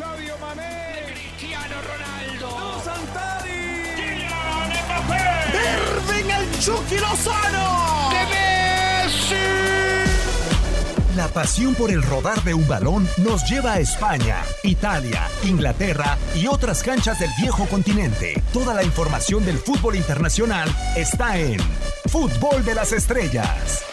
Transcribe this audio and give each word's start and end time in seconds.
Sadio 0.00 0.38
Mané, 0.38 1.12
Cristiano 1.12 1.76
Ronaldo, 1.82 2.82
Santari, 2.82 3.50
Kylian 3.96 4.70
Mbappé, 4.86 5.24
Irving 5.76 6.30
el 6.30 6.58
Chucky 6.58 6.96
Lozano, 6.96 8.08
de 8.08 8.24
Messi. 8.32 9.34
La 11.16 11.28
pasión 11.28 11.74
por 11.74 11.90
el 11.90 12.02
rodar 12.02 12.42
de 12.44 12.54
un 12.54 12.66
balón 12.66 13.06
nos 13.18 13.44
lleva 13.44 13.74
a 13.74 13.80
España, 13.80 14.42
Italia, 14.62 15.28
Inglaterra 15.42 16.16
y 16.34 16.46
otras 16.46 16.82
canchas 16.82 17.18
del 17.18 17.30
viejo 17.38 17.66
continente. 17.66 18.42
Toda 18.54 18.72
la 18.72 18.84
información 18.84 19.44
del 19.44 19.58
fútbol 19.58 19.96
internacional 19.96 20.74
está 20.96 21.36
en 21.36 21.60
Fútbol 22.06 22.64
de 22.64 22.74
las 22.74 22.92
Estrellas. 22.92 23.84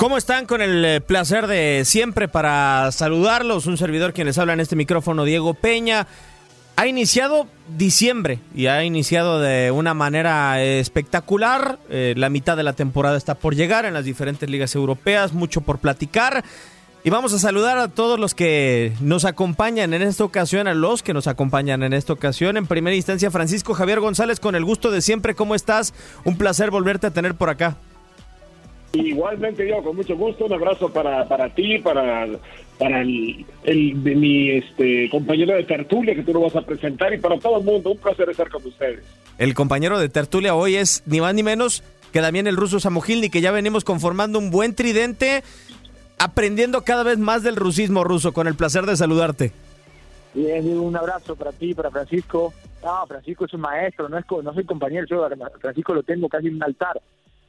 ¿Cómo 0.00 0.16
están? 0.16 0.46
Con 0.46 0.62
el 0.62 0.82
eh, 0.82 1.00
placer 1.02 1.46
de 1.46 1.82
siempre 1.84 2.26
para 2.26 2.90
saludarlos. 2.90 3.66
Un 3.66 3.76
servidor 3.76 4.14
quien 4.14 4.26
les 4.26 4.38
habla 4.38 4.54
en 4.54 4.60
este 4.60 4.74
micrófono, 4.74 5.26
Diego 5.26 5.52
Peña. 5.52 6.06
Ha 6.76 6.86
iniciado 6.86 7.46
diciembre 7.76 8.38
y 8.54 8.68
ha 8.68 8.82
iniciado 8.82 9.40
de 9.40 9.70
una 9.70 9.92
manera 9.92 10.62
espectacular. 10.62 11.78
Eh, 11.90 12.14
la 12.16 12.30
mitad 12.30 12.56
de 12.56 12.62
la 12.62 12.72
temporada 12.72 13.18
está 13.18 13.34
por 13.34 13.54
llegar 13.54 13.84
en 13.84 13.92
las 13.92 14.06
diferentes 14.06 14.48
ligas 14.48 14.74
europeas, 14.74 15.34
mucho 15.34 15.60
por 15.60 15.80
platicar. 15.80 16.44
Y 17.04 17.10
vamos 17.10 17.34
a 17.34 17.38
saludar 17.38 17.76
a 17.76 17.88
todos 17.88 18.18
los 18.18 18.34
que 18.34 18.94
nos 19.02 19.26
acompañan 19.26 19.92
en 19.92 20.00
esta 20.00 20.24
ocasión, 20.24 20.66
a 20.66 20.72
los 20.72 21.02
que 21.02 21.12
nos 21.12 21.26
acompañan 21.26 21.82
en 21.82 21.92
esta 21.92 22.14
ocasión. 22.14 22.56
En 22.56 22.66
primera 22.66 22.96
instancia, 22.96 23.30
Francisco 23.30 23.74
Javier 23.74 24.00
González, 24.00 24.40
con 24.40 24.54
el 24.54 24.64
gusto 24.64 24.90
de 24.90 25.02
siempre. 25.02 25.34
¿Cómo 25.34 25.54
estás? 25.54 25.92
Un 26.24 26.38
placer 26.38 26.70
volverte 26.70 27.06
a 27.06 27.10
tener 27.10 27.34
por 27.34 27.50
acá. 27.50 27.76
Igualmente, 28.92 29.68
yo 29.68 29.82
con 29.82 29.96
mucho 29.96 30.16
gusto, 30.16 30.46
un 30.46 30.52
abrazo 30.52 30.92
para, 30.92 31.26
para 31.28 31.48
ti, 31.54 31.78
para, 31.78 32.26
para 32.78 33.02
el, 33.02 33.46
el 33.62 34.02
de 34.02 34.14
mi 34.16 34.50
este, 34.50 35.08
compañero 35.10 35.54
de 35.54 35.62
tertulia 35.64 36.14
que 36.14 36.22
tú 36.22 36.32
lo 36.32 36.40
vas 36.40 36.56
a 36.56 36.62
presentar 36.62 37.14
y 37.14 37.18
para 37.18 37.38
todo 37.38 37.58
el 37.58 37.64
mundo, 37.64 37.92
un 37.92 37.98
placer 37.98 38.28
estar 38.28 38.48
con 38.48 38.66
ustedes. 38.66 39.04
El 39.38 39.54
compañero 39.54 39.98
de 39.98 40.08
tertulia 40.08 40.54
hoy 40.54 40.76
es 40.76 41.04
ni 41.06 41.20
más 41.20 41.34
ni 41.34 41.42
menos 41.42 41.84
que 42.12 42.20
también 42.20 42.46
el 42.46 42.56
ruso 42.56 42.80
Samogilny, 42.80 43.30
que 43.30 43.40
ya 43.40 43.52
venimos 43.52 43.84
conformando 43.84 44.38
un 44.38 44.50
buen 44.50 44.74
tridente, 44.74 45.44
aprendiendo 46.18 46.82
cada 46.82 47.04
vez 47.04 47.18
más 47.18 47.42
del 47.42 47.56
rusismo 47.56 48.02
ruso, 48.02 48.32
con 48.32 48.48
el 48.48 48.56
placer 48.56 48.86
de 48.86 48.96
saludarte. 48.96 49.52
Bien, 50.34 50.78
un 50.78 50.96
abrazo 50.96 51.36
para 51.36 51.52
ti, 51.52 51.74
para 51.74 51.90
Francisco. 51.90 52.52
No, 52.84 53.06
Francisco 53.06 53.44
es 53.44 53.54
un 53.54 53.60
maestro, 53.60 54.08
no, 54.08 54.18
es, 54.18 54.24
no 54.42 54.54
soy 54.54 54.64
compañero, 54.64 55.06
yo 55.06 55.24
a 55.24 55.30
Francisco 55.60 55.94
lo 55.94 56.02
tengo 56.02 56.28
casi 56.28 56.48
en 56.48 56.56
un 56.56 56.62
altar, 56.62 57.00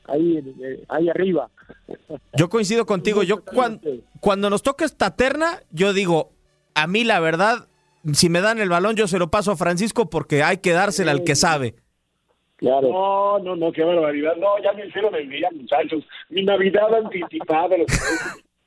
ahí, 0.07 0.37
eh, 0.63 0.83
ahí 0.89 1.09
arriba. 1.09 1.49
Yo 2.35 2.49
coincido 2.49 2.85
contigo, 2.85 3.23
yo 3.23 3.43
cuan- 3.43 3.81
cuando 4.19 4.49
nos 4.49 4.63
toca 4.63 4.85
esta 4.85 5.15
terna, 5.15 5.61
yo 5.71 5.93
digo, 5.93 6.31
a 6.75 6.87
mí 6.87 7.03
la 7.03 7.19
verdad, 7.19 7.67
si 8.13 8.29
me 8.29 8.41
dan 8.41 8.59
el 8.59 8.69
balón 8.69 8.95
yo 8.95 9.07
se 9.07 9.19
lo 9.19 9.29
paso 9.29 9.51
a 9.51 9.57
Francisco 9.57 10.09
porque 10.09 10.43
hay 10.43 10.57
que 10.57 10.71
dársela 10.71 11.11
al 11.11 11.23
que 11.23 11.35
sabe. 11.35 11.75
Claro. 12.57 12.89
No, 12.91 13.39
no, 13.39 13.55
no, 13.55 13.71
qué 13.71 13.83
barbaridad. 13.83 14.35
No, 14.37 14.61
ya 14.63 14.71
me 14.73 14.85
hicieron 14.85 15.15
el 15.15 15.27
día, 15.29 15.49
muchachos. 15.51 16.03
Mi 16.29 16.43
Navidad 16.43 16.93
anticipada, 16.93 17.75
los 17.75 17.87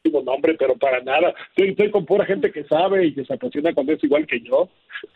último 0.04 0.22
nombre, 0.22 0.54
pero 0.58 0.76
para 0.76 1.00
nada. 1.02 1.34
Estoy, 1.50 1.70
estoy 1.70 1.90
con 1.90 2.04
pura 2.04 2.26
gente 2.26 2.52
que 2.52 2.64
sabe 2.64 3.06
y 3.06 3.14
que 3.14 3.24
se 3.24 3.34
apasiona 3.34 3.72
con 3.72 3.88
eso 3.88 4.06
igual 4.06 4.26
que 4.26 4.40
yo. 4.40 4.68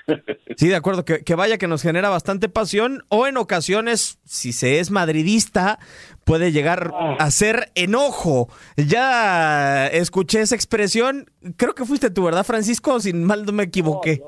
Sí, 0.57 0.67
de 0.67 0.75
acuerdo, 0.75 1.05
que, 1.05 1.23
que 1.23 1.37
vaya 1.37 1.57
que 1.57 1.69
nos 1.69 1.83
genera 1.83 2.09
bastante 2.09 2.49
pasión 2.49 3.05
o 3.11 3.29
en 3.29 3.37
ocasiones, 3.37 4.19
si 4.25 4.53
se 4.53 4.81
es 4.81 4.91
madridista, 4.91 5.79
puede 6.25 6.51
llegar 6.51 6.93
a 7.19 7.31
ser 7.31 7.71
enojo. 7.77 8.49
Ya 8.77 9.87
escuché 9.87 10.41
esa 10.41 10.57
expresión, 10.57 11.27
creo 11.57 11.77
que 11.77 11.85
fuiste 11.85 12.11
tú, 12.11 12.25
¿verdad, 12.25 12.43
Francisco? 12.43 12.99
Sin 12.99 13.23
mal 13.23 13.47
no 13.47 13.53
me 13.53 13.63
equivoqué. 13.63 14.21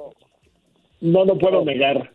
No, 1.01 1.25
no 1.25 1.37
puedo 1.37 1.65
negar. 1.65 2.13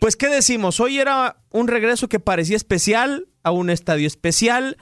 Pues, 0.00 0.16
¿qué 0.16 0.26
decimos? 0.26 0.80
Hoy 0.80 0.98
era 0.98 1.36
un 1.52 1.68
regreso 1.68 2.08
que 2.08 2.18
parecía 2.18 2.56
especial, 2.56 3.26
a 3.44 3.52
un 3.52 3.70
estadio 3.70 4.08
especial, 4.08 4.76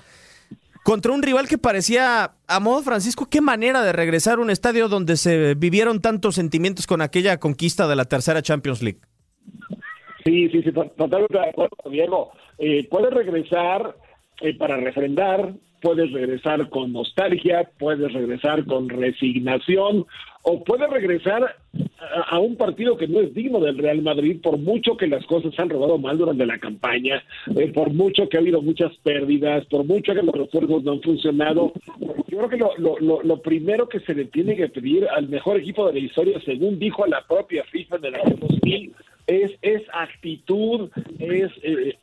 contra 0.85 1.13
un 1.13 1.23
rival 1.23 1.47
que 1.49 1.59
parecía, 1.59 2.33
a 2.47 2.61
modo 2.61 2.83
Francisco, 2.83 3.27
qué 3.31 3.41
manera 3.41 3.83
de 3.83 3.93
regresar 3.93 4.39
a 4.39 4.43
un 4.43 4.51
estadio 4.51 4.89
donde 4.89 5.17
se 5.17 5.55
vivieron 5.55 6.01
tantos 6.01 6.35
sentimientos 6.37 6.87
con 6.87 7.03
aquella 7.03 7.39
conquista 7.39 7.87
de 7.89 7.97
la 7.97 8.05
tercera 8.07 8.43
Champions 8.43 8.83
League. 8.83 9.01
Sí, 10.25 10.49
sí, 10.51 10.63
sí, 10.63 10.73
to- 10.73 10.91
totalmente 10.97 11.39
de 11.39 11.49
acuerdo, 11.49 11.77
Diego. 11.91 12.31
Eh, 12.59 12.87
puedes 12.91 13.11
regresar 13.13 13.97
eh, 14.43 14.57
para 14.57 14.77
refrendar, 14.77 15.55
puedes 15.81 16.13
regresar 16.13 16.69
con 16.69 16.93
nostalgia, 16.93 17.71
puedes 17.79 18.13
regresar 18.13 18.65
con 18.65 18.89
resignación, 18.89 20.07
o 20.43 20.65
puedes 20.65 20.89
regresar 20.89 21.57
a, 22.29 22.39
un 22.39 22.57
partido 22.57 22.97
que 22.97 23.07
no 23.07 23.21
es 23.21 23.35
digno 23.35 23.61
del 23.61 23.77
Real 23.77 24.01
Madrid, 24.01 24.41
por 24.43 24.59
mucho 24.59 24.97
que 24.97 25.07
las 25.07 25.25
cosas 25.27 25.53
han 25.59 25.69
rodado 25.69 25.99
mal 25.99 26.17
durante 26.17 26.47
la 26.47 26.59
campaña, 26.59 27.23
eh, 27.57 27.69
por 27.69 27.93
mucho 27.93 28.29
que 28.29 28.39
ha 28.39 28.41
habido 28.41 28.63
muchas 28.63 28.97
pérdidas, 28.99 29.67
por 29.67 29.85
mucho 29.85 30.15
que 30.15 30.23
los 30.23 30.35
refuerzos 30.35 30.83
no 30.83 30.93
han 30.93 31.03
funcionado. 31.03 31.73
Yo 32.29 32.39
creo 32.39 32.49
que 32.49 32.59
lo 32.59 33.43
primero 33.43 33.89
que 33.89 34.01
se 34.01 34.15
le 34.15 34.27
tiene 34.27 34.57
que 34.57 34.69
pedir 34.69 35.07
al 35.09 35.29
mejor 35.29 35.59
equipo 35.59 35.87
de 35.87 35.95
la 35.95 36.07
historia, 36.07 36.41
según 36.45 36.79
dijo 36.79 37.07
la 37.07 37.27
propia 37.27 37.65
FIFA 37.65 37.97
en 37.97 38.05
el 38.07 38.15
año 38.15 38.37
2000, 38.41 38.95
es, 39.31 39.53
es 39.63 39.83
actitud, 39.93 40.91
es 41.21 41.51
eh, 41.63 41.97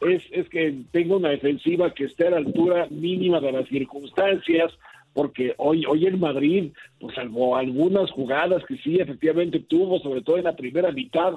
es, 0.00 0.22
es 0.30 0.48
que 0.48 0.74
tenga 0.90 1.16
una 1.16 1.30
defensiva 1.30 1.92
que 1.94 2.04
esté 2.04 2.26
a 2.26 2.30
la 2.30 2.36
altura 2.38 2.86
mínima 2.90 3.40
de 3.40 3.52
las 3.52 3.68
circunstancias, 3.68 4.72
porque 5.14 5.54
hoy, 5.58 5.84
hoy 5.86 6.06
el 6.06 6.16
Madrid, 6.16 6.72
pues 6.98 7.14
salvo 7.14 7.56
algunas 7.56 8.10
jugadas 8.10 8.64
que 8.66 8.76
sí 8.78 8.96
efectivamente 8.98 9.60
tuvo, 9.60 9.98
sobre 10.00 10.22
todo 10.22 10.38
en 10.38 10.44
la 10.44 10.56
primera 10.56 10.90
mitad, 10.90 11.34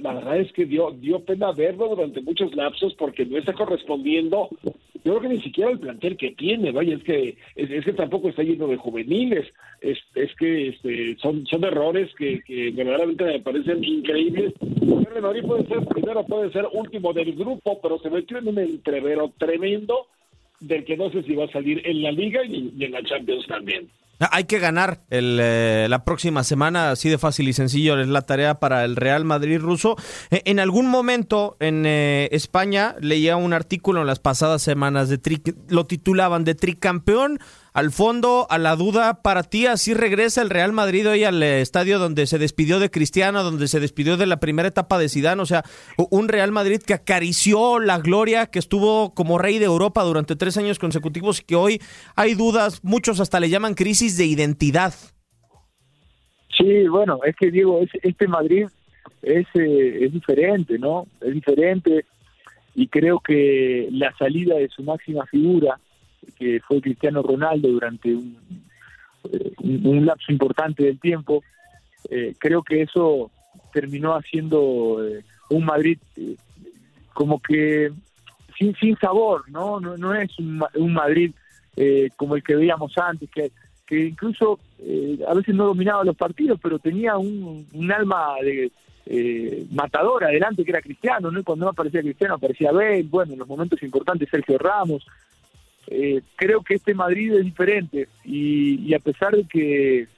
la 0.00 0.14
verdad 0.14 0.38
es 0.38 0.52
que 0.52 0.64
dio, 0.64 0.90
dio 0.90 1.20
pena 1.20 1.52
verlo 1.52 1.88
durante 1.88 2.20
muchos 2.20 2.54
lapsos 2.54 2.94
porque 2.94 3.24
no 3.24 3.38
está 3.38 3.52
correspondiendo, 3.52 4.48
yo 5.04 5.18
creo 5.18 5.20
que 5.20 5.36
ni 5.36 5.42
siquiera 5.42 5.70
el 5.70 5.78
plantel 5.78 6.16
que 6.16 6.30
tiene, 6.30 6.72
vaya, 6.72 6.96
es 6.96 7.02
que, 7.02 7.36
es, 7.56 7.70
es 7.70 7.84
que 7.84 7.92
tampoco 7.92 8.30
está 8.30 8.42
lleno 8.42 8.66
de 8.66 8.78
juveniles, 8.78 9.46
es, 9.82 9.98
es 10.14 10.34
que 10.36 10.68
este, 10.68 11.16
son, 11.18 11.46
son 11.46 11.62
errores 11.64 12.10
que, 12.16 12.40
verdaderamente 12.74 13.24
me 13.24 13.40
parecen 13.40 13.84
increíbles. 13.84 14.54
El 15.14 15.22
Madrid 15.22 15.42
puede 15.46 15.66
ser 15.66 15.84
primero, 15.86 16.24
puede 16.24 16.50
ser 16.52 16.64
último 16.72 17.12
del 17.12 17.34
grupo, 17.34 17.78
pero 17.82 17.98
se 17.98 18.08
metió 18.08 18.38
en 18.38 18.48
un 18.48 18.58
entrevero 18.58 19.30
tremendo 19.36 20.06
del 20.60 20.84
que 20.84 20.96
no 20.96 21.10
sé 21.10 21.22
si 21.22 21.34
va 21.34 21.44
a 21.44 21.52
salir 21.52 21.86
en 21.86 22.02
la 22.02 22.10
liga 22.10 22.42
y, 22.44 22.72
y 22.76 22.84
en 22.84 22.92
la 22.92 23.02
Champions 23.02 23.46
también. 23.46 23.88
Ah, 24.20 24.30
Hay 24.32 24.44
que 24.44 24.58
ganar 24.58 25.02
el, 25.10 25.38
eh, 25.40 25.86
la 25.90 26.04
próxima 26.04 26.44
semana, 26.44 26.90
así 26.90 27.08
de 27.08 27.18
fácil 27.18 27.48
y 27.48 27.52
sencillo 27.52 27.98
es 28.00 28.08
la 28.08 28.22
tarea 28.22 28.60
para 28.60 28.84
el 28.84 28.96
Real 28.96 29.24
Madrid 29.24 29.58
ruso. 29.58 29.96
Eh, 30.30 30.42
en 30.44 30.60
algún 30.60 30.86
momento 30.88 31.56
en 31.60 31.84
eh, 31.86 32.28
España 32.32 32.94
leía 33.00 33.36
un 33.36 33.52
artículo 33.52 34.00
en 34.02 34.06
las 34.06 34.20
pasadas 34.20 34.62
semanas 34.62 35.08
de 35.08 35.20
tri- 35.20 35.56
lo 35.68 35.86
titulaban 35.86 36.44
de 36.44 36.54
tricampeón 36.54 37.38
al 37.74 37.90
fondo, 37.90 38.46
a 38.50 38.56
la 38.58 38.76
duda 38.76 39.20
para 39.20 39.42
ti, 39.42 39.66
así 39.66 39.94
regresa 39.94 40.40
el 40.42 40.48
Real 40.48 40.72
Madrid 40.72 41.08
hoy 41.08 41.24
al 41.24 41.42
eh, 41.42 41.60
estadio 41.60 41.98
donde 41.98 42.28
se 42.28 42.38
despidió 42.38 42.78
de 42.78 42.88
Cristiano, 42.88 43.42
donde 43.42 43.66
se 43.66 43.80
despidió 43.80 44.16
de 44.16 44.26
la 44.26 44.38
primera 44.38 44.68
etapa 44.68 44.96
de 44.96 45.08
Zidane, 45.08 45.42
o 45.42 45.46
sea, 45.46 45.64
un 46.10 46.28
Real 46.28 46.52
Madrid 46.52 46.80
que 46.86 46.94
acarició 46.94 47.80
la 47.80 47.98
gloria, 47.98 48.46
que 48.46 48.60
estuvo 48.60 49.12
como 49.12 49.38
rey 49.38 49.58
de 49.58 49.64
Europa 49.64 50.04
durante 50.04 50.36
tres 50.36 50.56
años 50.56 50.78
consecutivos 50.78 51.40
y 51.40 51.44
que 51.44 51.56
hoy 51.56 51.80
hay 52.14 52.34
dudas, 52.34 52.78
muchos 52.84 53.18
hasta 53.18 53.40
le 53.40 53.50
llaman 53.50 53.74
crisis 53.74 54.16
de 54.16 54.26
identidad. 54.26 54.94
Sí, 56.56 56.86
bueno, 56.86 57.18
es 57.26 57.34
que 57.34 57.50
Diego, 57.50 57.80
es- 57.80 57.90
este 58.04 58.28
Madrid 58.28 58.66
es, 59.22 59.46
eh, 59.54 60.04
es 60.04 60.12
diferente, 60.12 60.78
¿no? 60.78 61.08
Es 61.20 61.34
diferente 61.34 62.04
y 62.76 62.86
creo 62.86 63.18
que 63.18 63.88
la 63.90 64.16
salida 64.16 64.54
de 64.54 64.68
su 64.68 64.84
máxima 64.84 65.26
figura, 65.26 65.80
que 66.36 66.60
fue 66.60 66.80
Cristiano 66.80 67.22
Ronaldo 67.22 67.68
durante 67.68 68.14
un, 68.14 68.36
eh, 69.32 69.52
un, 69.62 70.06
lapso 70.06 70.32
importante 70.32 70.84
del 70.84 70.98
tiempo, 70.98 71.42
eh, 72.10 72.34
creo 72.38 72.62
que 72.62 72.82
eso 72.82 73.30
terminó 73.72 74.14
haciendo 74.14 75.04
eh, 75.04 75.24
un 75.50 75.64
Madrid 75.64 75.98
como 77.12 77.40
que 77.40 77.92
sin, 78.58 78.74
sin 78.76 78.96
sabor, 78.98 79.48
¿no? 79.50 79.80
No, 79.80 79.96
no 79.96 80.14
es 80.14 80.38
un, 80.38 80.62
un 80.74 80.92
Madrid 80.92 81.32
eh, 81.76 82.10
como 82.16 82.36
el 82.36 82.42
que 82.42 82.56
veíamos 82.56 82.96
antes, 82.98 83.28
que, 83.30 83.50
que 83.86 84.06
incluso 84.06 84.58
eh, 84.78 85.18
a 85.26 85.34
veces 85.34 85.54
no 85.54 85.66
dominaba 85.66 86.04
los 86.04 86.16
partidos, 86.16 86.58
pero 86.62 86.78
tenía 86.78 87.16
un, 87.16 87.66
un 87.72 87.92
alma 87.92 88.34
de 88.42 88.70
eh, 89.06 89.66
matador 89.72 90.24
adelante 90.24 90.64
que 90.64 90.70
era 90.70 90.80
Cristiano, 90.80 91.30
¿no? 91.30 91.40
Y 91.40 91.42
cuando 91.42 91.66
no 91.66 91.70
aparecía 91.72 92.00
Cristiano 92.00 92.34
aparecía 92.34 92.72
Bale, 92.72 93.02
bueno, 93.04 93.32
en 93.32 93.38
los 93.38 93.48
momentos 93.48 93.82
importantes 93.82 94.28
Sergio 94.30 94.58
Ramos. 94.58 95.06
Eh, 95.88 96.22
creo 96.36 96.62
que 96.62 96.74
este 96.74 96.94
Madrid 96.94 97.34
es 97.34 97.44
diferente 97.44 98.08
y, 98.24 98.80
y 98.86 98.94
a 98.94 98.98
pesar 98.98 99.36
de 99.36 99.44
que 99.44 100.08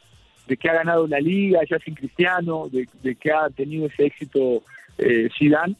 de 0.46 0.56
que 0.56 0.68
ha 0.68 0.74
ganado 0.74 1.06
la 1.06 1.20
liga 1.20 1.60
ya 1.68 1.78
sin 1.78 1.94
Cristiano, 1.94 2.68
de, 2.70 3.16
que 3.16 3.32
ha 3.32 3.50
tenido 3.50 3.86
ese 3.86 4.06
éxito 4.06 4.62
eh, 4.98 5.28
Zidane, 5.36 5.74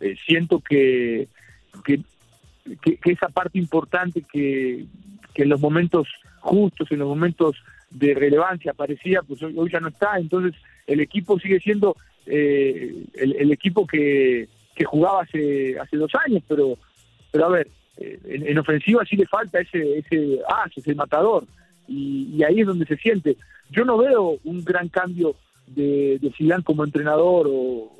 eh, 0.00 0.16
siento 0.26 0.60
que, 0.60 1.28
que, 1.84 2.02
esa 3.04 3.28
parte 3.28 3.58
importante 3.58 4.22
que, 4.30 4.84
que 5.34 5.42
en 5.42 5.48
los 5.48 5.60
momentos 5.60 6.08
justos, 6.40 6.90
en 6.90 6.98
los 6.98 7.08
momentos 7.08 7.56
de 7.90 8.14
relevancia 8.14 8.72
aparecía, 8.72 9.22
pues 9.22 9.42
hoy, 9.42 9.70
ya 9.70 9.80
no 9.80 9.88
está, 9.88 10.18
entonces 10.18 10.54
el 10.86 11.00
equipo 11.00 11.38
sigue 11.38 11.58
siendo 11.60 11.96
eh, 12.26 13.04
el, 13.14 13.50
equipo 13.50 13.86
que, 13.86 14.48
que 14.74 14.84
jugaba 14.84 15.22
hace, 15.22 15.78
hace 15.78 15.96
dos 15.96 16.12
años, 16.26 16.42
pero, 16.46 16.78
pero 17.32 17.46
a 17.46 17.48
ver, 17.48 17.68
eh, 17.96 18.18
en, 18.24 18.58
ofensiva 18.58 19.04
sí 19.04 19.16
le 19.16 19.26
falta 19.26 19.60
ese, 19.60 19.98
ese 19.98 20.40
as, 20.48 20.76
ese 20.76 20.94
matador, 20.94 21.44
y, 21.88 22.42
ahí 22.44 22.60
es 22.60 22.66
donde 22.66 22.86
se 22.86 22.96
siente. 22.96 23.36
Yo 23.70 23.84
no 23.84 23.98
veo 23.98 24.38
un 24.44 24.64
gran 24.64 24.88
cambio 24.88 25.34
de, 25.66 26.18
de 26.20 26.32
Zidane 26.36 26.62
como 26.62 26.84
entrenador, 26.84 27.48
o 27.50 27.90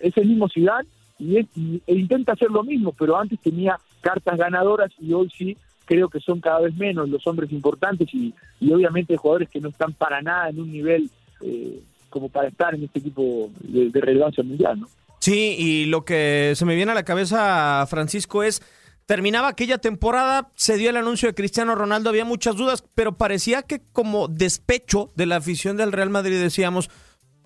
es 0.00 0.16
el 0.16 0.28
mismo 0.28 0.48
Zidane, 0.48 0.88
y, 1.18 1.36
e 1.36 1.94
intenta 1.94 2.32
hacer 2.32 2.50
lo 2.50 2.64
mismo, 2.64 2.92
pero 2.92 3.16
antes 3.16 3.38
tenía 3.40 3.78
cartas 4.00 4.38
ganadoras 4.38 4.90
y 4.98 5.12
hoy 5.12 5.30
sí 5.36 5.56
creo 5.84 6.08
que 6.08 6.20
son 6.20 6.40
cada 6.40 6.60
vez 6.60 6.74
menos 6.74 7.08
los 7.08 7.26
hombres 7.26 7.52
importantes 7.52 8.08
y, 8.12 8.34
obviamente 8.72 9.16
jugadores 9.16 9.50
que 9.50 9.60
no 9.60 9.68
están 9.68 9.92
para 9.92 10.22
nada 10.22 10.48
en 10.48 10.60
un 10.60 10.72
nivel 10.72 11.10
eh, 11.42 11.80
como 12.08 12.28
para 12.28 12.48
estar 12.48 12.74
en 12.74 12.84
este 12.84 13.00
tipo 13.00 13.50
de, 13.60 13.90
de 13.90 14.00
relevancia 14.00 14.42
mundial, 14.42 14.80
¿no? 14.80 14.88
Sí, 15.22 15.54
y 15.56 15.84
lo 15.84 16.04
que 16.04 16.52
se 16.56 16.64
me 16.64 16.74
viene 16.74 16.90
a 16.90 16.96
la 16.96 17.04
cabeza, 17.04 17.86
Francisco, 17.88 18.42
es 18.42 18.60
Terminaba 19.06 19.48
aquella 19.48 19.78
temporada, 19.78 20.50
se 20.54 20.76
dio 20.76 20.90
el 20.90 20.96
anuncio 20.96 21.28
de 21.28 21.34
Cristiano 21.34 21.74
Ronaldo, 21.74 22.10
había 22.10 22.24
muchas 22.24 22.56
dudas, 22.56 22.84
pero 22.94 23.16
parecía 23.18 23.62
que 23.62 23.82
como 23.92 24.28
despecho 24.28 25.10
de 25.16 25.26
la 25.26 25.36
afición 25.36 25.76
del 25.76 25.92
Real 25.92 26.10
Madrid 26.10 26.40
decíamos, 26.40 26.88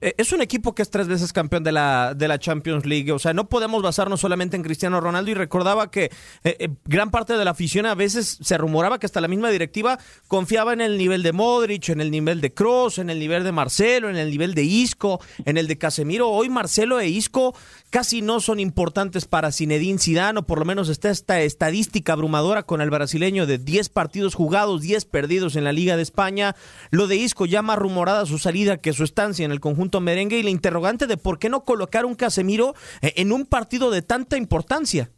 es 0.00 0.32
un 0.32 0.42
equipo 0.42 0.74
que 0.74 0.82
es 0.82 0.90
tres 0.90 1.08
veces 1.08 1.32
campeón 1.32 1.64
de 1.64 1.72
la, 1.72 2.12
de 2.14 2.28
la 2.28 2.38
Champions 2.38 2.84
League. 2.84 3.10
O 3.12 3.18
sea, 3.18 3.32
no 3.32 3.48
podemos 3.48 3.82
basarnos 3.82 4.20
solamente 4.20 4.56
en 4.56 4.62
Cristiano 4.62 5.00
Ronaldo. 5.00 5.30
Y 5.30 5.34
recordaba 5.34 5.90
que 5.90 6.04
eh, 6.44 6.56
eh, 6.58 6.68
gran 6.84 7.10
parte 7.10 7.36
de 7.36 7.44
la 7.44 7.52
afición 7.52 7.86
a 7.86 7.94
veces 7.94 8.38
se 8.42 8.58
rumoraba 8.58 8.98
que 8.98 9.06
hasta 9.06 9.20
la 9.20 9.28
misma 9.28 9.50
directiva 9.50 9.98
confiaba 10.28 10.72
en 10.72 10.80
el 10.80 10.98
nivel 10.98 11.22
de 11.22 11.32
Modric, 11.32 11.88
en 11.88 12.00
el 12.00 12.10
nivel 12.10 12.40
de 12.40 12.52
Kroos, 12.52 12.98
en 12.98 13.08
el 13.08 13.18
nivel 13.18 13.44
de 13.44 13.52
Marcelo, 13.52 14.10
en 14.10 14.16
el 14.16 14.30
nivel 14.30 14.54
de 14.54 14.64
Isco, 14.64 15.20
en 15.44 15.56
el 15.56 15.66
de 15.66 15.78
Casemiro. 15.78 16.28
Hoy 16.28 16.50
Marcelo 16.50 17.00
e 17.00 17.08
Isco 17.08 17.54
casi 17.90 18.20
no 18.20 18.40
son 18.40 18.60
importantes 18.60 19.24
para 19.24 19.52
Zinedine 19.52 19.98
Zidane, 19.98 20.40
o 20.40 20.42
por 20.46 20.58
lo 20.58 20.66
menos 20.66 20.88
está 20.90 21.10
esta 21.10 21.40
estadística 21.40 22.12
abrumadora 22.12 22.64
con 22.64 22.80
el 22.80 22.90
brasileño 22.90 23.46
de 23.46 23.58
10 23.58 23.88
partidos 23.88 24.34
jugados, 24.34 24.82
10 24.82 25.06
perdidos 25.06 25.56
en 25.56 25.64
la 25.64 25.72
Liga 25.72 25.96
de 25.96 26.02
España. 26.02 26.54
Lo 26.90 27.06
de 27.06 27.16
Isco 27.16 27.46
ya 27.46 27.62
más 27.62 27.78
rumorada 27.78 28.26
su 28.26 28.38
salida 28.38 28.76
que 28.76 28.92
su 28.92 29.04
estancia 29.04 29.44
en 29.44 29.52
el 29.52 29.60
conjunto 29.60 29.85
merengue 30.00 30.38
y 30.38 30.42
la 30.42 30.50
interrogante 30.50 31.06
de 31.06 31.16
por 31.16 31.38
qué 31.38 31.48
no 31.48 31.64
colocar 31.64 32.04
un 32.04 32.14
Casemiro 32.14 32.74
eh, 33.02 33.12
en 33.16 33.32
un 33.32 33.46
partido 33.46 33.90
de 33.90 34.02
tanta 34.02 34.36
importancia. 34.36 35.10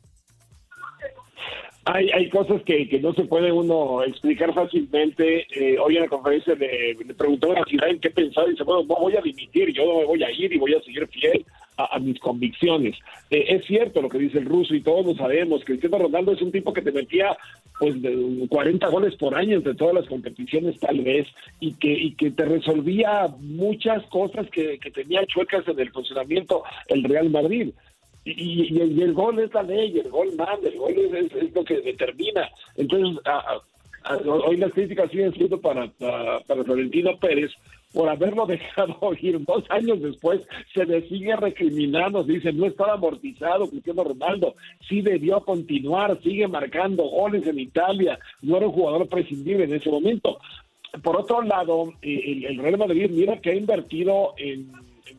Hay, 1.84 2.10
hay 2.10 2.28
cosas 2.28 2.60
que, 2.64 2.86
que 2.86 3.00
no 3.00 3.14
se 3.14 3.24
puede 3.24 3.50
uno 3.50 4.02
explicar 4.04 4.52
fácilmente. 4.52 5.46
Eh, 5.50 5.78
hoy 5.78 5.96
en 5.96 6.02
la 6.02 6.08
conferencia 6.08 6.54
le, 6.54 6.96
preguntó 7.14 7.52
a 7.52 7.88
en 7.88 7.98
qué 8.00 8.10
pensaba 8.10 8.46
y 8.46 8.50
dice, 8.50 8.64
bueno, 8.64 8.84
no 8.86 8.96
voy 8.96 9.16
a 9.16 9.22
dimitir, 9.22 9.72
yo 9.72 10.00
me 10.00 10.04
voy 10.04 10.22
a 10.22 10.30
ir 10.30 10.52
y 10.52 10.58
voy 10.58 10.74
a 10.74 10.82
seguir 10.82 11.08
fiel 11.08 11.46
a, 11.78 11.98
mis 12.00 12.18
convicciones. 12.18 12.96
Eh, 13.30 13.44
es 13.48 13.64
cierto 13.66 14.02
lo 14.02 14.08
que 14.08 14.18
dice 14.18 14.38
el 14.38 14.46
ruso 14.46 14.74
y 14.74 14.82
todos 14.82 15.06
lo 15.06 15.14
sabemos. 15.14 15.64
Cristiano 15.64 15.98
Ronaldo 15.98 16.32
es 16.32 16.42
un 16.42 16.52
tipo 16.52 16.72
que 16.72 16.82
te 16.82 16.92
metía 16.92 17.36
pues 17.78 18.02
de 18.02 18.46
40 18.48 18.88
goles 18.88 19.14
por 19.14 19.36
año 19.36 19.56
entre 19.56 19.74
todas 19.74 19.94
las 19.94 20.06
competiciones 20.06 20.78
tal 20.80 21.00
vez 21.00 21.28
y 21.60 21.74
que 21.74 22.30
te 22.32 22.44
resolvía 22.44 23.28
muchas 23.38 24.04
cosas 24.06 24.50
que, 24.50 24.78
que 24.78 24.90
chuecas 25.26 25.66
en 25.68 25.78
el 25.78 25.90
funcionamiento 25.92 26.64
el 26.88 27.04
Real 27.04 27.30
Madrid. 27.30 27.70
Y, 28.24 28.80
el 29.00 29.14
gol 29.14 29.38
es 29.38 29.52
la 29.54 29.62
ley, 29.62 29.98
el 29.98 30.10
gol 30.10 30.28
manda, 30.36 30.68
el 30.68 30.76
gol 30.76 30.92
es, 30.92 31.54
lo 31.54 31.64
que 31.64 31.80
determina. 31.80 32.48
Entonces, 32.76 33.22
hoy 34.26 34.56
las 34.56 34.72
críticas 34.72 35.10
siguen 35.10 35.32
siendo 35.32 35.60
para, 35.60 35.88
para 35.88 36.64
Florentino 36.64 37.16
Pérez, 37.18 37.52
por 37.92 38.08
haberlo 38.08 38.46
dejado 38.46 38.98
ir 39.20 39.42
dos 39.44 39.64
años 39.70 40.00
después, 40.00 40.46
se 40.74 40.84
le 40.84 41.08
sigue 41.08 41.34
recriminando, 41.36 42.24
dice, 42.24 42.52
no 42.52 42.66
estaba 42.66 42.94
amortizado 42.94 43.68
Cristiano 43.68 44.04
Ronaldo, 44.04 44.54
sí 44.88 45.00
debió 45.00 45.40
continuar, 45.40 46.20
sigue 46.22 46.46
marcando 46.48 47.04
goles 47.04 47.46
en 47.46 47.58
Italia, 47.58 48.18
no 48.42 48.56
era 48.56 48.66
un 48.66 48.72
jugador 48.72 49.08
prescindible 49.08 49.64
en 49.64 49.74
ese 49.74 49.90
momento. 49.90 50.38
Por 51.02 51.16
otro 51.16 51.42
lado, 51.42 51.92
eh, 52.02 52.44
el, 52.48 52.58
Real 52.58 52.78
Madrid, 52.78 53.10
mira 53.10 53.40
que 53.40 53.50
ha 53.50 53.54
invertido 53.54 54.34
en, 54.38 54.72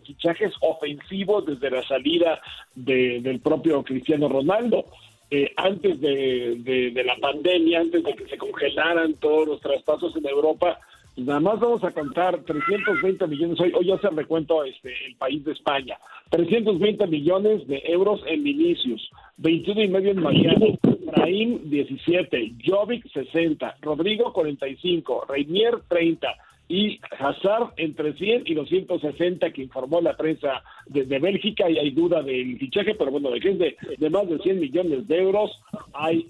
fichajes 0.05 0.53
ofensivos 0.61 1.45
desde 1.45 1.69
la 1.69 1.83
salida 1.83 2.39
del 2.75 3.39
propio 3.39 3.83
Cristiano 3.83 4.27
Ronaldo. 4.27 4.85
Eh, 5.31 5.51
antes 5.57 5.99
de, 6.01 6.55
de, 6.91 7.03
la 7.03 7.15
pandemia, 7.17 7.81
antes 7.81 8.03
de 8.03 8.15
que 8.15 8.27
se 8.27 8.37
congelaran 8.37 9.13
todos 9.15 9.47
los 9.47 9.61
traspasos 9.61 10.15
en 10.15 10.27
Europa, 10.27 10.79
Nada 11.19 11.41
más 11.41 11.59
vamos 11.59 11.83
a 11.83 11.91
contar 11.91 12.39
320 12.43 13.27
millones, 13.27 13.59
hoy, 13.59 13.73
hoy 13.75 13.87
ya 13.87 13.97
se 13.97 14.09
recuento 14.09 14.63
este, 14.63 14.93
el 15.05 15.15
país 15.15 15.43
de 15.43 15.51
España, 15.51 15.97
320 16.29 17.07
millones 17.07 17.67
de 17.67 17.81
euros 17.85 18.21
en 18.25 18.43
Vinicius, 18.43 19.09
21 19.37 19.83
y 19.83 19.87
medio 19.89 20.11
en 20.11 20.21
Mariano, 20.21 20.65
Raim 21.11 21.69
17, 21.69 22.53
Jovic 22.65 23.05
60, 23.11 23.77
Rodrigo 23.81 24.31
45, 24.31 25.25
Reinier 25.27 25.79
30, 25.89 26.27
y 26.69 27.01
Hazard 27.17 27.73
entre 27.77 28.13
100 28.13 28.43
y 28.45 28.53
los 28.53 28.69
160 28.69 29.51
que 29.51 29.63
informó 29.63 30.01
la 30.01 30.15
prensa 30.15 30.63
de, 30.85 31.03
Bélgica 31.19 31.67
y 31.67 31.79
hay 31.79 31.89
duda 31.89 32.21
del 32.21 32.59
fichaje, 32.59 32.93
pero 32.93 33.09
bueno, 33.09 33.31
de 33.31 33.39
que 33.39 33.49
es 33.49 33.59
de, 33.99 34.09
más 34.11 34.29
de 34.29 34.37
100 34.37 34.59
millones 34.59 35.07
de 35.07 35.17
euros, 35.17 35.51
hay, 35.93 36.29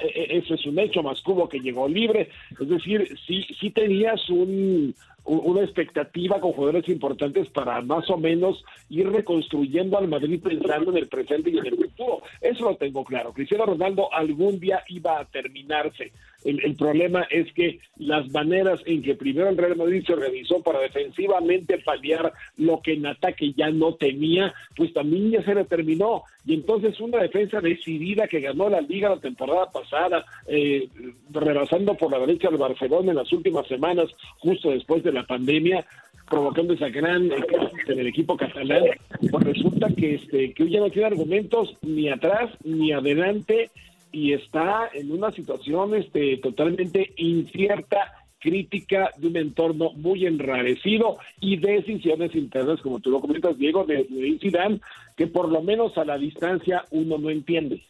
e, 0.00 0.38
eso 0.38 0.54
es 0.54 0.64
un 0.64 0.78
hecho, 0.78 1.02
más 1.02 1.20
cubo 1.22 1.48
que 1.48 1.58
llegó 1.58 1.88
libre, 1.88 2.28
es 2.58 2.68
decir, 2.68 3.18
sí, 3.26 3.44
sí 3.58 3.70
tenías 3.70 4.30
un, 4.30 4.94
una 5.24 5.62
expectativa 5.62 6.40
con 6.40 6.52
jugadores 6.52 6.88
importantes 6.88 7.48
para 7.50 7.80
más 7.82 8.08
o 8.10 8.16
menos 8.16 8.64
ir 8.88 9.08
reconstruyendo 9.10 9.98
al 9.98 10.08
Madrid 10.08 10.40
pensando 10.42 10.92
en 10.92 10.98
el 10.98 11.08
presente 11.08 11.50
y 11.50 11.58
en 11.58 11.66
el 11.66 11.76
futuro. 11.76 12.22
Eso 12.40 12.64
lo 12.64 12.76
tengo 12.76 13.04
claro. 13.04 13.32
Cristiano 13.32 13.66
Ronaldo 13.66 14.12
algún 14.12 14.58
día 14.60 14.82
iba 14.88 15.20
a 15.20 15.24
terminarse. 15.24 16.12
El, 16.44 16.74
problema 16.74 17.26
es 17.30 17.52
que 17.52 17.80
las 17.98 18.30
maneras 18.30 18.80
en 18.86 19.02
que 19.02 19.14
primero 19.14 19.50
el 19.50 19.58
Real 19.58 19.76
Madrid 19.76 20.02
se 20.06 20.14
organizó 20.14 20.62
para 20.62 20.80
defensivamente 20.80 21.78
paliar 21.78 22.32
lo 22.56 22.80
que 22.80 22.94
en 22.94 23.06
ataque 23.06 23.52
ya 23.52 23.70
no 23.70 23.94
tenía, 23.94 24.54
pues 24.74 24.92
también 24.94 25.30
ya 25.30 25.42
se 25.44 25.54
le 25.54 25.64
terminó. 25.64 26.22
Y 26.46 26.54
entonces 26.54 26.98
una 27.00 27.18
defensa 27.18 27.60
decidida 27.60 28.26
que 28.26 28.40
ganó 28.40 28.70
la 28.70 28.80
liga 28.80 29.10
la 29.10 29.20
temporada 29.20 29.70
pasada, 29.70 30.24
eh, 30.46 30.88
rebasando 31.30 31.94
por 31.94 32.10
la 32.10 32.20
derecha 32.20 32.48
al 32.48 32.56
Barcelona 32.56 33.10
en 33.10 33.18
las 33.18 33.32
últimas 33.32 33.66
semanas, 33.66 34.08
justo 34.38 34.70
después 34.70 35.02
de 35.02 35.12
la 35.12 35.24
pandemia, 35.24 35.84
provocando 36.30 36.72
esa 36.72 36.88
gran 36.88 37.30
en 37.32 37.98
el 37.98 38.06
equipo 38.06 38.36
catalán, 38.36 38.84
pues 39.30 39.44
resulta 39.44 39.88
que 39.94 40.14
este 40.14 40.54
que 40.54 40.62
hoy 40.62 40.70
ya 40.70 40.80
no 40.80 40.88
tiene 40.88 41.08
argumentos 41.08 41.76
ni 41.82 42.08
atrás 42.08 42.50
ni 42.64 42.92
adelante 42.92 43.70
y 44.12 44.32
está 44.32 44.90
en 44.92 45.12
una 45.12 45.30
situación 45.30 45.94
este 45.94 46.38
totalmente 46.38 47.12
incierta 47.16 48.12
crítica 48.40 49.10
de 49.18 49.28
un 49.28 49.36
entorno 49.36 49.90
muy 49.92 50.26
enrarecido 50.26 51.18
y 51.40 51.56
decisiones 51.58 52.34
internas, 52.34 52.80
como 52.80 52.98
tú 53.00 53.10
lo 53.10 53.20
comentas, 53.20 53.58
Diego, 53.58 53.84
de, 53.84 54.06
de 54.08 54.80
que 55.16 55.26
por 55.26 55.50
lo 55.50 55.62
menos 55.62 55.96
a 55.98 56.04
la 56.04 56.16
distancia 56.16 56.84
uno 56.90 57.18
no 57.18 57.30
entiende. 57.30 57.82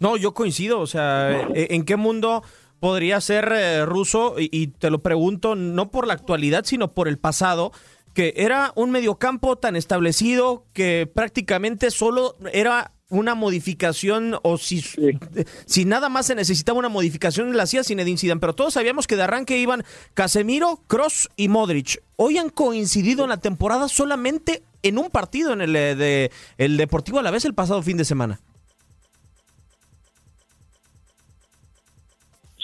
No, 0.00 0.16
yo 0.16 0.34
coincido, 0.34 0.80
o 0.80 0.86
sea, 0.86 1.48
¿en 1.54 1.84
qué 1.84 1.96
mundo 1.96 2.42
podría 2.80 3.20
ser 3.20 3.50
eh, 3.52 3.86
ruso, 3.86 4.34
y, 4.38 4.68
te 4.68 4.90
lo 4.90 5.00
pregunto 5.00 5.54
no 5.54 5.90
por 5.90 6.06
la 6.06 6.14
actualidad, 6.14 6.64
sino 6.64 6.92
por 6.92 7.08
el 7.08 7.18
pasado, 7.18 7.72
que 8.14 8.34
era 8.36 8.72
un 8.76 8.90
mediocampo 8.90 9.56
tan 9.56 9.76
establecido 9.76 10.64
que 10.72 11.10
prácticamente 11.12 11.90
solo 11.90 12.36
era 12.52 12.92
una 13.08 13.34
modificación 13.34 14.36
o 14.42 14.58
si, 14.58 14.80
si 14.80 15.84
nada 15.84 16.08
más 16.08 16.26
se 16.26 16.34
necesitaba 16.34 16.78
una 16.78 16.88
modificación 16.88 17.56
la 17.56 17.62
hacía 17.62 17.84
Zinedine 17.84 18.18
Zidane, 18.18 18.40
pero 18.40 18.54
todos 18.54 18.74
sabíamos 18.74 19.06
que 19.06 19.16
de 19.16 19.22
arranque 19.22 19.58
iban 19.58 19.84
Casemiro, 20.14 20.80
Cross 20.86 21.30
y 21.36 21.48
Modric. 21.48 22.02
Hoy 22.16 22.38
han 22.38 22.50
coincidido 22.50 23.24
en 23.24 23.30
la 23.30 23.36
temporada 23.36 23.88
solamente 23.88 24.62
en 24.82 24.98
un 24.98 25.10
partido 25.10 25.52
en 25.52 25.60
el 25.60 25.76
eh, 25.76 25.94
de 25.94 26.30
el 26.58 26.76
Deportivo 26.76 27.18
a 27.18 27.22
la 27.22 27.30
vez 27.30 27.44
el 27.44 27.54
pasado 27.54 27.82
fin 27.82 27.96
de 27.96 28.04
semana. 28.04 28.40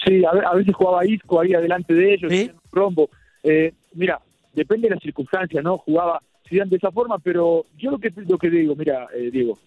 Sí, 0.05 0.21
a, 0.25 0.53
veces 0.53 0.75
jugaba 0.75 1.05
Isco 1.05 1.39
ahí 1.39 1.53
adelante 1.53 1.93
de 1.93 2.13
ellos, 2.13 2.31
rombo. 2.71 3.09
Eh, 3.41 3.73
mira, 3.93 4.19
depende 4.53 4.89
de 4.89 4.95
las 4.95 5.03
circunstancias, 5.03 5.63
¿no? 5.63 5.77
Jugaba 5.77 6.21
Zidane 6.49 6.69
de 6.69 6.75
esa 6.75 6.91
forma, 6.91 7.19
pero 7.19 7.65
yo 7.77 7.91
lo 7.91 7.99
que 7.99 8.11
lo 8.27 8.37
que 8.37 8.49
digo, 8.49 8.75
mira, 8.75 9.07
eh, 9.15 9.31
Diego, 9.31 9.57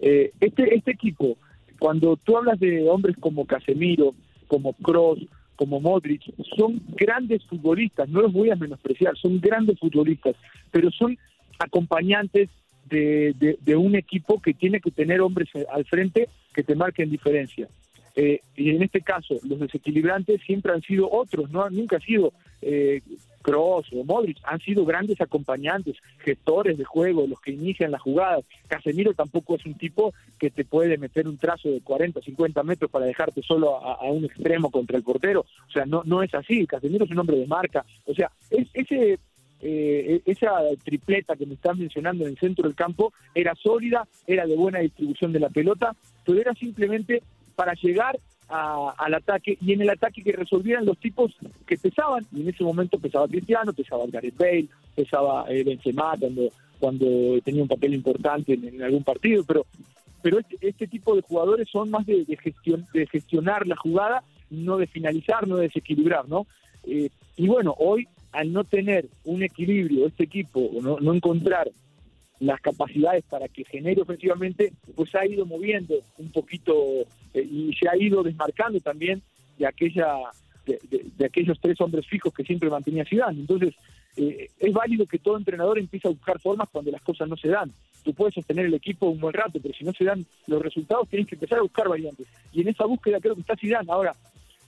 eh, 0.00 0.32
este 0.40 0.74
este 0.74 0.92
equipo, 0.92 1.38
cuando 1.78 2.16
tú 2.16 2.36
hablas 2.36 2.58
de 2.60 2.88
hombres 2.88 3.16
como 3.18 3.46
Casemiro, 3.46 4.14
como 4.46 4.72
Kroos, 4.74 5.18
como 5.56 5.80
Modric, 5.80 6.22
son 6.56 6.82
grandes 6.88 7.44
futbolistas, 7.44 8.08
no 8.08 8.22
los 8.22 8.32
voy 8.32 8.50
a 8.50 8.56
menospreciar, 8.56 9.16
son 9.16 9.40
grandes 9.40 9.78
futbolistas, 9.78 10.34
pero 10.70 10.90
son 10.90 11.16
acompañantes 11.58 12.48
de, 12.86 13.56
de, 13.60 13.76
un 13.76 13.94
equipo 13.94 14.40
que 14.40 14.52
tiene 14.52 14.80
que 14.80 14.90
tener 14.90 15.20
hombres 15.20 15.48
al 15.72 15.84
frente 15.86 16.28
que 16.52 16.62
te 16.62 16.74
marquen 16.74 17.10
diferencia. 17.10 17.68
Eh, 18.16 18.40
y 18.56 18.70
en 18.70 18.82
este 18.82 19.00
caso, 19.00 19.40
los 19.42 19.58
desequilibrantes 19.58 20.40
siempre 20.42 20.72
han 20.72 20.82
sido 20.82 21.10
otros, 21.10 21.50
no 21.50 21.68
nunca 21.70 21.96
ha 21.96 22.00
sido 22.00 22.32
eh, 22.62 23.02
Kroos 23.42 23.86
o 23.92 24.04
Modric, 24.04 24.38
han 24.44 24.60
sido 24.60 24.84
grandes 24.84 25.20
acompañantes, 25.20 25.96
gestores 26.18 26.78
de 26.78 26.84
juego, 26.84 27.26
los 27.26 27.40
que 27.40 27.50
inician 27.50 27.90
las 27.90 28.00
jugadas. 28.00 28.44
Casemiro 28.68 29.12
tampoco 29.14 29.56
es 29.56 29.66
un 29.66 29.74
tipo 29.74 30.14
que 30.38 30.50
te 30.50 30.64
puede 30.64 30.96
meter 30.96 31.28
un 31.28 31.36
trazo 31.36 31.68
de 31.68 31.80
40, 31.82 32.20
50 32.22 32.62
metros 32.62 32.90
para 32.90 33.04
dejarte 33.04 33.42
solo 33.42 33.84
a, 33.84 34.02
un 34.10 34.24
extremo 34.24 34.70
contra 34.70 34.96
el 34.96 35.02
portero. 35.02 35.44
O 35.68 35.70
sea, 35.70 35.84
no, 35.84 36.02
no 36.04 36.22
es 36.22 36.32
así. 36.34 36.66
Casemiro 36.66 37.04
es 37.04 37.10
un 37.10 37.18
hombre 37.18 37.36
de 37.36 37.46
marca. 37.46 37.84
O 38.06 38.14
sea, 38.14 38.30
es, 38.50 38.68
ese 38.72 39.18
eh, 39.60 40.20
esa 40.26 40.60
tripleta 40.82 41.36
que 41.36 41.46
me 41.46 41.54
están 41.54 41.78
mencionando 41.78 42.24
en 42.24 42.32
el 42.32 42.38
centro 42.38 42.64
del 42.64 42.74
campo 42.74 43.14
era 43.34 43.54
sólida, 43.54 44.06
era 44.26 44.46
de 44.46 44.56
buena 44.56 44.80
distribución 44.80 45.32
de 45.32 45.40
la 45.40 45.48
pelota, 45.48 45.96
pero 46.24 46.38
era 46.38 46.52
simplemente 46.54 47.22
para 47.54 47.74
llegar 47.74 48.18
al 48.48 49.14
ataque 49.14 49.56
y 49.60 49.72
en 49.72 49.80
el 49.80 49.90
ataque 49.90 50.22
que 50.22 50.32
resolvieran 50.32 50.84
los 50.84 50.98
tipos 50.98 51.34
que 51.66 51.78
pesaban 51.78 52.26
y 52.30 52.42
en 52.42 52.50
ese 52.50 52.62
momento 52.62 52.98
pesaba 52.98 53.26
Cristiano, 53.26 53.72
pesaba 53.72 54.04
Gareth 54.06 54.36
Bale, 54.36 54.68
pesaba 54.94 55.46
eh, 55.48 55.64
Benzema 55.64 56.14
cuando, 56.18 56.50
cuando 56.78 57.06
tenía 57.42 57.62
un 57.62 57.68
papel 57.68 57.94
importante 57.94 58.52
en, 58.52 58.82
algún 58.82 59.02
partido, 59.02 59.44
pero 59.44 59.66
pero 60.22 60.38
este, 60.38 60.56
este, 60.60 60.86
tipo 60.86 61.14
de 61.14 61.22
jugadores 61.22 61.68
son 61.70 61.90
más 61.90 62.06
de, 62.06 62.24
gestión, 62.42 62.86
de 62.94 63.06
gestionar 63.06 63.66
la 63.66 63.76
jugada, 63.76 64.22
no 64.48 64.78
de 64.78 64.86
finalizar, 64.86 65.46
no 65.46 65.56
de 65.56 65.64
desequilibrar, 65.64 66.26
¿no? 66.26 66.46
Eh, 66.86 67.10
y 67.36 67.46
bueno, 67.46 67.74
hoy 67.78 68.08
al 68.32 68.50
no 68.50 68.64
tener 68.64 69.06
un 69.24 69.42
equilibrio 69.42 70.06
este 70.06 70.24
equipo, 70.24 70.70
no, 70.80 70.98
no 70.98 71.12
encontrar 71.12 71.70
las 72.40 72.60
capacidades 72.60 73.24
para 73.24 73.48
que 73.48 73.64
genere 73.64 74.02
ofensivamente, 74.02 74.72
pues 74.94 75.14
ha 75.14 75.26
ido 75.26 75.46
moviendo 75.46 75.94
un 76.18 76.30
poquito 76.30 76.74
eh, 77.32 77.42
y 77.42 77.74
se 77.74 77.88
ha 77.88 77.96
ido 77.96 78.22
desmarcando 78.22 78.80
también 78.80 79.22
de 79.58 79.66
aquella 79.66 80.16
de, 80.66 81.24
aquellos 81.24 81.58
tres 81.60 81.80
hombres 81.80 82.06
fijos 82.06 82.32
que 82.32 82.44
siempre 82.44 82.70
mantenía 82.70 83.04
Zidane. 83.04 83.40
Entonces, 83.40 83.74
eh, 84.16 84.48
es 84.58 84.72
válido 84.72 85.06
que 85.06 85.18
todo 85.18 85.36
entrenador 85.36 85.78
empiece 85.78 86.08
a 86.08 86.12
buscar 86.12 86.40
formas 86.40 86.68
cuando 86.70 86.90
las 86.90 87.02
cosas 87.02 87.28
no 87.28 87.36
se 87.36 87.48
dan. 87.48 87.72
Tú 88.02 88.14
puedes 88.14 88.34
sostener 88.34 88.66
el 88.66 88.74
equipo 88.74 89.06
un 89.06 89.20
buen 89.20 89.34
rato, 89.34 89.58
pero 89.62 89.74
si 89.74 89.84
no 89.84 89.92
se 89.92 90.04
dan 90.04 90.24
los 90.46 90.62
resultados, 90.62 91.08
tienes 91.08 91.28
que 91.28 91.36
empezar 91.36 91.58
a 91.58 91.62
buscar 91.62 91.88
variantes. 91.88 92.26
Y 92.52 92.62
en 92.62 92.68
esa 92.68 92.84
búsqueda 92.84 93.20
creo 93.20 93.34
que 93.34 93.42
está 93.42 93.56
Zidane. 93.56 93.90
Ahora, 93.90 94.14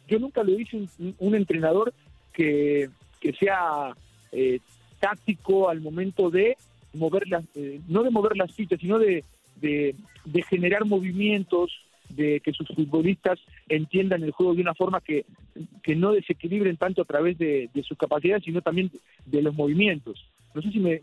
yo 0.09 0.19
nunca 0.19 0.43
lo 0.43 0.59
hice 0.59 0.77
un, 0.77 1.15
un 1.19 1.35
entrenador 1.35 1.93
que, 2.33 2.89
que 3.21 3.33
sea 3.33 3.95
eh, 4.33 4.61
táctico 5.01 5.69
al 5.69 5.81
momento 5.81 6.31
de 6.31 6.57
mover 6.97 7.29
las, 7.29 7.45
eh, 7.55 7.81
no 7.89 8.03
de 8.03 8.11
mover 8.11 8.37
las 8.37 8.53
fichas, 8.53 8.81
sino 8.81 8.99
de, 8.99 9.25
de, 9.57 9.95
generar 10.49 10.85
movimientos, 10.85 11.71
de 12.09 12.41
que 12.41 12.53
sus 12.53 12.69
futbolistas 12.69 13.39
entiendan 13.69 14.23
el 14.23 14.31
juego 14.31 14.55
de 14.55 14.63
una 14.63 14.75
forma 14.75 15.01
que, 15.01 15.25
que 15.83 15.97
no 15.97 16.13
desequilibren 16.13 16.77
tanto 16.77 17.03
a 17.03 17.05
través 17.05 17.39
de, 17.39 17.69
de 17.73 17.83
sus 17.83 17.99
capacidades, 17.99 18.45
sino 18.45 18.61
también 18.63 18.91
de 19.25 19.43
los 19.43 19.55
movimientos. 19.55 20.25
No 20.55 20.63
sé 20.63 20.71
si 20.71 20.79
me, 20.79 21.01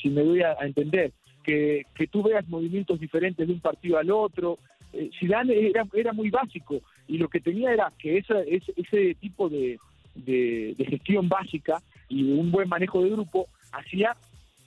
si 0.00 0.08
me 0.10 0.22
doy 0.22 0.42
a, 0.42 0.54
entender, 0.62 1.12
que, 1.42 1.82
que, 1.94 2.06
tú 2.06 2.22
veas 2.22 2.48
movimientos 2.48 2.98
diferentes 2.98 3.46
de 3.46 3.52
un 3.52 3.60
partido 3.60 3.98
al 3.98 4.10
otro. 4.10 4.58
Eh, 4.92 5.10
era, 5.20 5.84
era 5.92 6.12
muy 6.12 6.30
básico 6.30 6.80
y 7.08 7.18
lo 7.18 7.28
que 7.28 7.40
tenía 7.40 7.72
era 7.72 7.92
que 7.98 8.18
esa, 8.18 8.40
ese, 8.42 8.72
ese 8.76 9.14
tipo 9.16 9.48
de, 9.48 9.78
de, 10.14 10.86
gestión 10.88 11.28
básica 11.28 11.82
y 12.08 12.22
un 12.32 12.50
buen 12.50 12.68
manejo 12.68 13.02
de 13.02 13.10
grupo 13.10 13.48
hacía 13.72 14.16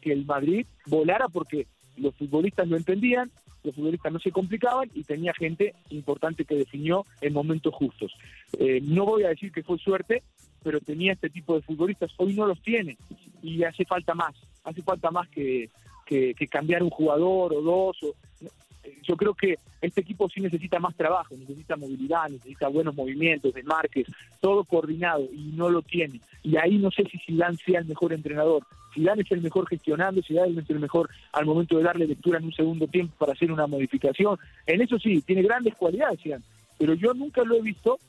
que 0.01 0.11
el 0.11 0.25
Madrid 0.25 0.65
volara 0.85 1.27
porque 1.27 1.67
los 1.97 2.15
futbolistas 2.15 2.67
lo 2.67 2.77
entendían, 2.77 3.31
los 3.63 3.75
futbolistas 3.75 4.13
no 4.13 4.19
se 4.19 4.31
complicaban 4.31 4.89
y 4.93 5.03
tenía 5.03 5.33
gente 5.33 5.73
importante 5.89 6.45
que 6.45 6.55
definió 6.55 7.05
en 7.21 7.33
momentos 7.33 7.73
justos. 7.73 8.13
Eh, 8.59 8.79
no 8.83 9.05
voy 9.05 9.23
a 9.23 9.29
decir 9.29 9.51
que 9.51 9.63
fue 9.63 9.77
suerte, 9.77 10.23
pero 10.63 10.79
tenía 10.79 11.13
este 11.13 11.29
tipo 11.29 11.55
de 11.55 11.61
futbolistas, 11.61 12.11
hoy 12.17 12.33
no 12.33 12.45
los 12.45 12.61
tiene 12.61 12.97
y 13.41 13.63
hace 13.63 13.85
falta 13.85 14.13
más, 14.13 14.35
hace 14.63 14.81
falta 14.81 15.11
más 15.11 15.27
que, 15.29 15.69
que, 16.05 16.33
que 16.33 16.47
cambiar 16.47 16.83
un 16.83 16.89
jugador 16.89 17.53
o 17.53 17.61
dos. 17.61 18.03
O, 18.03 18.15
yo 19.03 19.15
creo 19.15 19.33
que 19.33 19.57
este 19.81 20.01
equipo 20.01 20.29
sí 20.29 20.41
necesita 20.41 20.79
más 20.79 20.95
trabajo, 20.95 21.35
necesita 21.37 21.75
movilidad, 21.75 22.29
necesita 22.29 22.67
buenos 22.67 22.95
movimientos, 22.95 23.53
desmarques, 23.53 24.07
todo 24.41 24.63
coordinado 24.63 25.27
y 25.31 25.51
no 25.55 25.69
lo 25.69 25.81
tiene. 25.81 26.19
Y 26.43 26.57
ahí 26.57 26.77
no 26.77 26.91
sé 26.91 27.03
si 27.05 27.17
Zidane 27.19 27.57
sea 27.57 27.79
el 27.79 27.85
mejor 27.85 28.13
entrenador. 28.13 28.63
Zidane 28.93 29.21
es 29.21 29.31
el 29.31 29.41
mejor 29.41 29.67
gestionando, 29.67 30.21
Zidane 30.21 30.59
es 30.59 30.69
el 30.69 30.79
mejor 30.79 31.09
al 31.33 31.45
momento 31.45 31.77
de 31.77 31.83
darle 31.83 32.07
lectura 32.07 32.39
en 32.39 32.45
un 32.45 32.53
segundo 32.53 32.87
tiempo 32.87 33.13
para 33.17 33.33
hacer 33.33 33.51
una 33.51 33.67
modificación. 33.67 34.37
En 34.65 34.81
eso 34.81 34.97
sí, 34.99 35.21
tiene 35.21 35.43
grandes 35.43 35.75
cualidades 35.75 36.19
Zidane, 36.21 36.43
pero 36.77 36.93
yo 36.93 37.13
nunca 37.13 37.43
lo 37.43 37.55
he 37.55 37.61
visto 37.61 37.99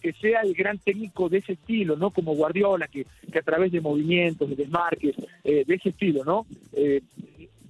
que 0.00 0.12
sea 0.12 0.42
el 0.42 0.54
gran 0.54 0.78
técnico 0.78 1.28
de 1.28 1.38
ese 1.38 1.54
estilo, 1.54 1.96
¿no? 1.96 2.10
Como 2.10 2.34
Guardiola, 2.34 2.86
que, 2.86 3.06
que 3.32 3.38
a 3.38 3.42
través 3.42 3.72
de 3.72 3.80
movimientos, 3.80 4.48
de 4.48 4.54
desmarques, 4.54 5.16
eh, 5.42 5.64
de 5.66 5.74
ese 5.74 5.88
estilo, 5.88 6.24
¿no? 6.24 6.46
Eh, 6.74 7.02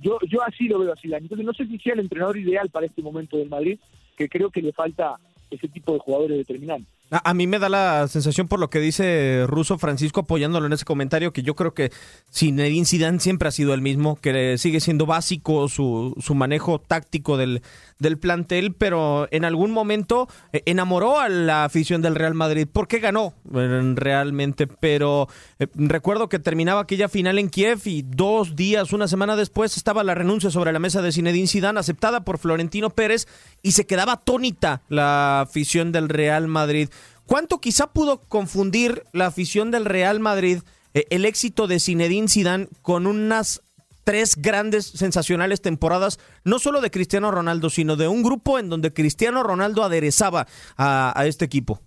yo, 0.07 0.19
yo 0.29 0.43
así 0.43 0.69
lo 0.69 0.79
veo 0.79 0.93
así. 0.93 1.13
Entonces 1.13 1.45
no 1.45 1.53
sé 1.53 1.67
si 1.67 1.79
sea 1.79 1.95
el 1.95 2.01
entrenador 2.01 2.37
ideal 2.39 2.71
para 2.71 2.87
este 2.87 3.03
momento 3.03 3.37
del 3.37 3.49
Madrid, 3.49 3.79
que 4.17 4.29
creo 4.29 4.51
que 4.51 4.63
le 4.63 4.73
falta 4.73 5.17
ese 5.51 5.69
tipo 5.69 5.93
de 5.93 5.99
jugadores 5.99 6.39
determinantes. 6.39 6.96
A, 7.11 7.35
mí 7.35 7.47
me 7.47 7.61
da 7.61 7.69
la 7.69 8.09
sensación 8.09 8.49
por 8.49 8.59
lo 8.59 8.69
que 8.69 8.81
dice 8.81 9.45
Ruso 9.47 9.79
Francisco 9.79 10.21
apoyándolo 10.21 10.67
en 10.67 10.73
ese 10.73 10.85
comentario 10.85 11.33
que 11.33 11.43
yo 11.43 11.55
creo 11.55 11.73
que 11.73 11.93
Zinedine 12.35 12.85
Zidane 12.85 13.21
siempre 13.21 13.47
ha 13.47 13.53
sido 13.53 13.75
el 13.75 13.81
mismo, 13.81 14.17
que 14.17 14.59
sigue 14.59 14.81
siendo 14.81 15.07
básico 15.07 15.69
su, 15.69 16.17
su 16.19 16.35
manejo 16.35 16.81
táctico 16.81 17.37
del, 17.37 17.63
del 18.01 18.19
plantel, 18.19 18.75
pero 18.75 19.29
en 19.31 19.45
algún 19.45 19.71
momento 19.71 20.29
eh, 20.53 20.63
enamoró 20.67 21.21
a 21.21 21.29
la 21.29 21.65
afición 21.65 22.03
del 22.03 22.17
Real 22.17 22.35
Madrid 22.35 22.67
porque 22.71 22.99
ganó 22.99 23.35
realmente, 23.45 24.67
pero 24.67 25.29
eh, 25.61 25.69
recuerdo 25.75 26.29
que 26.29 26.41
terminaba 26.41 26.81
aquella 26.81 27.09
final 27.09 27.39
en 27.39 27.51
Kiev 27.51 27.81
y 27.85 28.03
dos 28.03 28.57
días, 28.57 28.93
una 28.93 29.07
semana 29.07 29.37
después 29.37 29.77
estaba 29.77 30.03
la 30.03 30.15
renuncia 30.15 30.51
sobre 30.51 30.73
la 30.73 30.81
mesa 30.81 31.03
de 31.03 31.13
Zinedine 31.13 31.47
Zidane 31.47 31.79
aceptada 31.79 32.25
por 32.25 32.39
Florentino 32.39 32.91
Pérez 32.91 33.29
y 33.63 33.73
se 33.73 33.87
quedaba 33.87 34.15
atónita 34.15 34.83
la 34.89 35.43
afición 35.43 35.93
del 35.93 36.09
Real 36.09 36.49
Madrid. 36.49 36.89
¿Cuánto 37.27 37.59
quizá 37.61 37.93
pudo 37.93 38.21
confundir 38.29 39.03
la 39.13 39.27
afición 39.27 39.71
del 39.71 39.85
Real 39.85 40.21
Madrid 40.21 40.59
eh, 40.95 41.05
el 41.11 41.25
éxito 41.25 41.67
de 41.67 41.81
Zinedine 41.81 42.29
Zidane 42.29 42.69
con 42.83 43.07
unas 43.07 43.63
tres 44.05 44.41
grandes, 44.41 44.87
sensacionales 44.87 45.61
temporadas, 45.61 46.19
no 46.45 46.61
solo 46.61 46.81
de 46.81 46.93
Cristiano 46.93 47.33
Ronaldo, 47.33 47.71
sino 47.71 47.97
de 47.97 48.07
un 48.07 48.23
grupo 48.23 48.61
en 48.61 48.71
donde 48.71 48.93
Cristiano 48.93 49.43
Ronaldo 49.43 49.83
aderezaba 49.83 50.47
a, 50.79 51.25
este 51.27 51.45
equipo? 51.45 51.81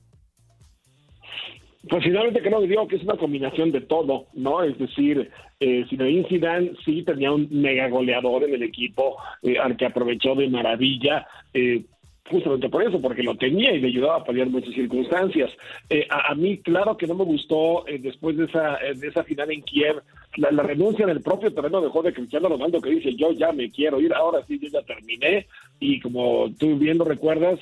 Pues 1.90 2.04
finalmente 2.04 2.42
creo 2.42 2.60
digo 2.60 2.88
que 2.90 2.98
es 2.98 3.04
una 3.04 3.16
combinación 3.16 3.72
de 3.72 3.80
todo, 3.82 4.26
¿no? 4.34 4.62
Es 4.64 4.78
decir, 4.78 5.32
eh, 5.62 5.86
Zinedine 5.90 6.28
Zidane 6.28 6.72
sí 6.84 7.04
tenía 7.04 7.32
un 7.32 7.48
mega 7.50 7.88
goleador 7.88 8.44
en 8.44 8.54
el 8.54 8.64
equipo 8.64 9.16
eh, 9.42 9.58
al 9.58 9.78
que 9.78 9.86
aprovechó 9.86 10.36
de 10.36 10.50
maravilla. 10.50 11.26
Eh, 11.54 11.86
justamente 12.30 12.70
por 12.70 12.84
eso, 12.84 13.02
porque 13.02 13.24
lo 13.24 13.36
tenía 13.36 13.74
y 13.74 13.80
le 13.80 13.88
ayudaba 13.88 14.18
a 14.18 14.24
paliar 14.24 14.48
muchas 14.48 14.74
circunstancias. 14.74 15.52
Eh, 15.90 16.08
a, 16.10 16.34
mí, 16.36 16.60
claro 16.60 16.98
que 16.98 17.08
no 17.08 17.16
me 17.16 17.24
gustó 17.24 17.88
eh, 17.88 18.00
después 18.00 18.38
de 18.38 18.46
esa, 18.46 18.78
eh, 18.78 18.94
de 18.96 19.08
esa 19.08 19.24
final 19.24 19.52
en 19.52 19.62
Kiev, 19.64 20.02
la, 20.38 20.64
renuncia 20.64 21.06
del 21.06 21.22
propio 21.22 21.54
terreno 21.54 21.82
dejó 21.82 22.04
de 22.04 22.14
Cristiano 22.14 22.50
Ronaldo 22.50 22.80
que 22.82 22.92
dice 22.92 23.16
yo 23.16 23.32
ya 23.32 23.52
me 23.52 23.72
quiero 23.72 24.00
ir, 24.00 24.14
ahora 24.14 24.46
sí 24.48 24.60
yo 24.60 24.70
ya 24.70 24.82
terminé 24.84 25.48
y 25.80 26.00
como 26.00 26.52
tú 26.58 26.78
bien 26.78 26.98
lo 26.98 27.06
recuerdas, 27.06 27.60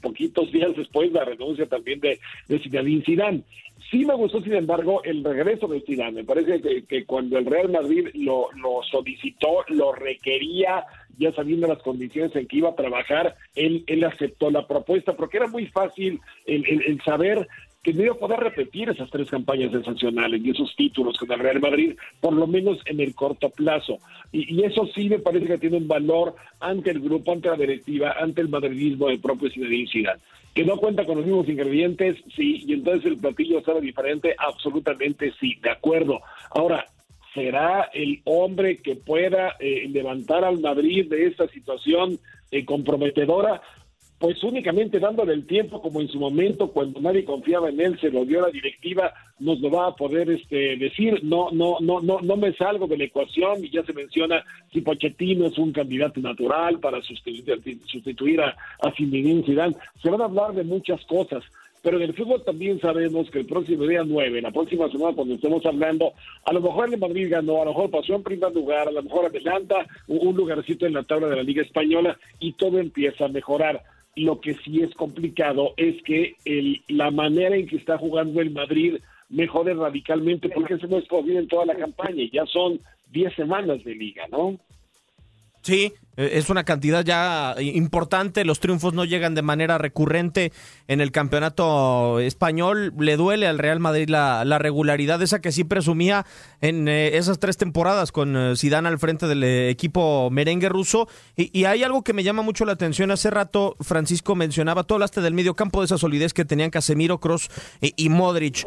poquitos 0.00 0.50
días 0.52 0.74
después 0.76 1.12
la 1.12 1.24
renuncia 1.24 1.66
también 1.66 2.00
de, 2.00 2.18
de 2.48 2.58
Zinedine 2.58 3.04
Zidane. 3.04 3.42
Sí 3.90 4.04
me 4.06 4.14
gustó, 4.14 4.40
sin 4.40 4.54
embargo, 4.54 5.02
el 5.04 5.22
regreso 5.22 5.66
de 5.66 5.82
Zidane. 5.82 6.12
Me 6.12 6.24
parece 6.24 6.84
que, 6.84 7.04
cuando 7.04 7.36
el 7.36 7.44
Real 7.44 7.70
Madrid 7.70 8.08
lo, 8.14 8.48
lo 8.52 8.82
solicitó, 8.90 9.64
lo 9.68 9.92
requería, 9.92 10.84
ya 11.18 11.32
sabiendo 11.32 11.66
las 11.66 11.82
condiciones 11.82 12.34
en 12.36 12.46
que 12.46 12.58
iba 12.58 12.70
a 12.70 12.76
trabajar, 12.76 13.36
él, 13.54 13.84
él 13.86 14.04
aceptó 14.04 14.50
la 14.50 14.66
propuesta, 14.66 15.14
porque 15.14 15.38
era 15.38 15.48
muy 15.48 15.66
fácil 15.66 16.20
el, 16.46 17.00
saber 17.04 17.46
que 17.82 18.08
a 18.08 18.14
poder 18.14 18.38
repetir 18.38 18.88
esas 18.88 19.10
tres 19.10 19.28
campañas 19.28 19.72
sensacionales 19.72 20.40
y 20.44 20.50
esos 20.50 20.74
títulos 20.76 21.18
con 21.18 21.32
el 21.32 21.40
Real 21.40 21.60
Madrid, 21.60 21.96
por 22.20 22.32
lo 22.32 22.46
menos 22.46 22.78
en 22.86 23.00
el 23.00 23.12
corto 23.14 23.50
plazo. 23.50 23.98
Y, 24.30 24.62
eso 24.62 24.86
sí 24.94 25.08
me 25.08 25.18
parece 25.18 25.46
que 25.46 25.58
tiene 25.58 25.78
un 25.78 25.88
valor 25.88 26.36
ante 26.60 26.90
el 26.90 27.00
grupo, 27.00 27.32
ante 27.32 27.48
la 27.48 27.56
directiva, 27.56 28.14
ante 28.20 28.40
el 28.40 28.48
madridismo 28.48 29.08
del 29.08 29.20
propio 29.20 29.50
Zinedine 29.50 30.12
que 30.54 30.64
no 30.64 30.76
cuenta 30.76 31.06
con 31.06 31.16
los 31.16 31.26
mismos 31.26 31.48
ingredientes, 31.48 32.18
sí, 32.36 32.62
y 32.66 32.74
entonces 32.74 33.06
el 33.06 33.16
platillo 33.18 33.62
sabe 33.62 33.80
diferente, 33.80 34.34
absolutamente 34.38 35.32
sí, 35.40 35.54
de 35.62 35.70
acuerdo. 35.70 36.20
Ahora, 36.50 36.86
¿será 37.32 37.88
el 37.94 38.20
hombre 38.24 38.76
que 38.76 38.96
pueda 38.96 39.56
eh, 39.58 39.88
levantar 39.90 40.44
al 40.44 40.60
Madrid 40.60 41.08
de 41.08 41.26
esta 41.26 41.48
situación 41.48 42.18
eh, 42.50 42.66
comprometedora? 42.66 43.62
Pues 44.22 44.40
únicamente 44.44 45.00
dándole 45.00 45.32
el 45.32 45.48
tiempo 45.48 45.82
como 45.82 46.00
en 46.00 46.06
su 46.06 46.20
momento 46.20 46.70
cuando 46.70 47.00
nadie 47.00 47.24
confiaba 47.24 47.70
en 47.70 47.80
él 47.80 47.98
se 48.00 48.08
lo 48.08 48.24
dio 48.24 48.40
la 48.40 48.50
directiva 48.50 49.12
nos 49.40 49.58
lo 49.58 49.68
va 49.68 49.88
a 49.88 49.96
poder 49.96 50.30
este 50.30 50.76
decir 50.76 51.24
no 51.24 51.50
no 51.50 51.78
no 51.80 52.00
no 52.00 52.20
no 52.20 52.36
me 52.36 52.52
salgo 52.52 52.86
de 52.86 52.98
la 52.98 53.04
ecuación 53.04 53.64
y 53.64 53.70
ya 53.70 53.82
se 53.82 53.92
menciona 53.92 54.44
si 54.72 54.80
Pochettino 54.80 55.46
es 55.46 55.58
un 55.58 55.72
candidato 55.72 56.20
natural 56.20 56.78
para 56.78 57.02
sustituir, 57.02 57.80
sustituir 57.84 58.40
a, 58.42 58.56
a 58.80 58.92
Zinedine 58.92 59.42
Zidane 59.42 59.74
se 60.00 60.08
van 60.08 60.20
a 60.20 60.26
hablar 60.26 60.52
de 60.52 60.62
muchas 60.62 61.04
cosas 61.06 61.42
pero 61.82 61.96
en 61.96 62.04
el 62.04 62.14
fútbol 62.14 62.44
también 62.44 62.78
sabemos 62.78 63.28
que 63.28 63.40
el 63.40 63.46
próximo 63.46 63.88
día 63.88 64.04
9, 64.06 64.40
la 64.40 64.52
próxima 64.52 64.88
semana 64.88 65.16
cuando 65.16 65.34
estemos 65.34 65.66
hablando, 65.66 66.12
a 66.44 66.52
lo 66.52 66.60
mejor 66.60 66.94
el 66.94 67.00
Madrid 67.00 67.28
ganó, 67.28 67.60
a 67.60 67.64
lo 67.64 67.72
mejor 67.72 67.90
pasó 67.90 68.14
en 68.14 68.22
primer 68.22 68.54
lugar, 68.54 68.86
a 68.86 68.92
lo 68.92 69.02
mejor 69.02 69.26
adelanta 69.26 69.84
un 70.06 70.36
lugarcito 70.36 70.86
en 70.86 70.92
la 70.92 71.02
tabla 71.02 71.26
de 71.26 71.34
la 71.34 71.42
Liga 71.42 71.62
Española 71.62 72.16
y 72.38 72.52
todo 72.52 72.78
empieza 72.78 73.24
a 73.24 73.28
mejorar 73.28 73.82
lo 74.16 74.40
que 74.40 74.54
sí 74.54 74.82
es 74.82 74.94
complicado 74.94 75.74
es 75.76 76.02
que 76.02 76.34
el, 76.44 76.82
la 76.88 77.10
manera 77.10 77.56
en 77.56 77.66
que 77.66 77.76
está 77.76 77.98
jugando 77.98 78.40
el 78.40 78.50
Madrid 78.50 78.98
mejore 79.28 79.74
radicalmente, 79.74 80.50
porque 80.50 80.74
eso 80.74 80.86
no 80.86 80.98
es 80.98 81.06
posible 81.06 81.38
en 81.38 81.48
toda 81.48 81.64
la 81.64 81.74
campaña, 81.74 82.24
ya 82.30 82.44
son 82.46 82.80
10 83.12 83.34
semanas 83.34 83.82
de 83.84 83.94
liga, 83.94 84.24
¿no? 84.30 84.58
Sí, 85.62 85.94
eh, 86.16 86.30
es 86.34 86.50
una 86.50 86.64
cantidad 86.64 87.04
ya 87.04 87.54
importante, 87.60 88.44
los 88.44 88.60
triunfos 88.60 88.92
no 88.94 89.04
llegan 89.04 89.34
de 89.34 89.42
manera 89.42 89.78
recurrente 89.78 90.52
en 90.88 91.00
el 91.00 91.10
campeonato 91.10 92.20
español, 92.20 92.92
le 92.98 93.16
duele 93.16 93.46
al 93.46 93.58
Real 93.58 93.80
Madrid 93.80 94.08
la, 94.08 94.44
regularidad 94.58 95.22
esa 95.22 95.40
que 95.40 95.52
sí 95.52 95.64
presumía 95.64 96.26
en 96.60 96.86
eh, 96.88 97.16
esas 97.16 97.38
tres 97.38 97.56
temporadas 97.56 98.12
con 98.12 98.36
eh, 98.36 98.54
Zidane 98.56 98.88
al 98.88 98.98
frente 98.98 99.26
del 99.26 99.42
equipo 99.44 100.28
merengue 100.30 100.68
ruso. 100.68 101.08
Y, 101.36 101.64
hay 101.64 101.84
algo 101.84 102.02
que 102.02 102.12
me 102.12 102.24
llama 102.24 102.42
mucho 102.42 102.64
la 102.64 102.72
atención, 102.72 103.10
hace 103.10 103.30
rato 103.30 103.76
Francisco 103.80 104.34
mencionaba, 104.34 104.82
todo 104.82 104.96
hablaste 104.96 105.20
del 105.20 105.34
medio 105.34 105.54
campo 105.54 105.80
de 105.80 105.86
esa 105.86 105.96
solidez 105.96 106.34
que 106.34 106.44
tenían 106.44 106.70
Casemiro, 106.70 107.18
Cross 107.18 107.48
y, 107.80 108.08
Modric. 108.08 108.66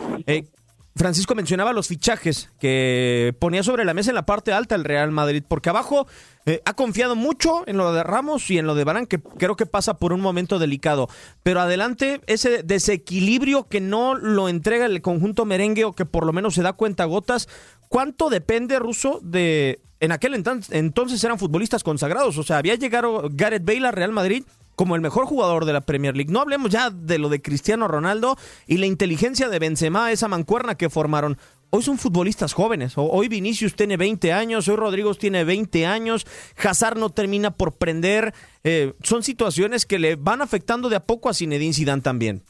Francisco 0.98 1.36
mencionaba 1.36 1.74
los 1.74 1.90
fichajes 1.90 2.50
que 2.58 3.36
ponía 3.40 3.64
sobre 3.64 3.84
la 3.84 3.94
mesa 3.94 4.12
en 4.12 4.16
la 4.16 4.25
parte 4.25 4.54
alta 4.54 4.75
el 4.75 4.86
Real 4.86 5.12
Madrid, 5.12 5.44
porque 5.46 5.70
abajo 5.70 6.08
eh, 6.46 6.62
ha 6.64 6.74
confiado 6.74 7.18
mucho 7.18 7.68
en 7.68 7.75
lo 7.75 7.92
de 7.92 8.02
Ramos 8.02 8.50
y 8.50 8.58
en 8.58 8.66
lo 8.66 8.75
de 8.75 8.86
Barán, 8.86 9.06
que 9.06 9.20
creo 9.20 9.58
que 9.58 9.66
pasa 9.66 9.96
por 9.96 10.14
un 10.14 10.22
momento 10.22 10.58
delicado. 10.58 11.10
Pero 11.44 11.60
adelante, 11.60 12.22
ese 12.28 12.64
desequilibrio 12.64 13.68
que 13.68 13.82
no 13.82 14.16
lo 14.16 14.48
entrega 14.48 14.86
el 14.86 15.02
conjunto 15.02 15.44
merengue 15.44 15.84
o 15.84 15.92
que 15.92 16.06
por 16.06 16.25
lo 16.25 16.32
menos 16.32 16.56
se 16.56 16.62
da 16.62 16.72
cuenta 16.72 17.04
gotas, 17.04 17.50
¿cuánto 17.90 18.30
depende, 18.30 18.80
Ruso, 18.80 19.20
de... 19.22 19.82
En 20.02 20.12
aquel 20.12 20.34
entonces 20.36 21.24
eran 21.24 21.40
futbolistas 21.40 21.84
consagrados, 21.84 22.38
o 22.38 22.44
sea, 22.44 22.58
había 22.58 22.75
llegado 22.75 23.30
Gareth 23.32 23.66
Bale 23.66 23.88
al 23.88 23.94
Real 23.94 24.12
Madrid 24.12 24.44
como 24.75 24.96
el 24.96 25.01
mejor 25.01 25.25
jugador 25.25 25.65
de 25.65 25.74
la 25.74 25.82
Premier 25.82 26.15
League. 26.15 26.32
No 26.32 26.41
hablemos 26.41 26.70
ya 26.70 26.89
de 26.89 27.17
lo 27.17 27.29
de 27.29 27.41
Cristiano 27.41 27.88
Ronaldo 27.88 28.38
y 28.67 28.77
la 28.77 28.86
inteligencia 28.86 29.50
de 29.50 29.60
Benzema, 29.60 30.12
esa 30.12 30.27
mancuerna 30.27 30.75
que 30.75 30.89
formaron. 30.89 31.38
Hoy 31.72 31.82
son 31.82 31.98
futbolistas 31.98 32.53
jóvenes. 32.53 32.94
Hoy 32.96 33.27
Vinicius 33.27 33.75
tiene 33.75 33.98
20 33.98 34.32
años, 34.32 34.67
hoy 34.67 34.75
Rodrigo 34.75 35.13
tiene 35.15 35.44
20 35.44 35.86
años, 35.86 36.25
Hazard 36.63 36.98
no 36.98 37.10
termina 37.10 37.51
por 37.51 37.77
prender. 37.77 38.34
Eh, 38.63 38.94
son 39.03 39.24
situaciones 39.24 39.86
que 39.86 40.00
le 40.00 40.15
van 40.15 40.41
afectando 40.41 40.89
de 40.89 40.96
a 40.96 41.05
poco 41.05 41.29
a 41.29 41.34
Zinedine 41.34 41.74
Zidane 41.74 42.01
también. 42.01 42.44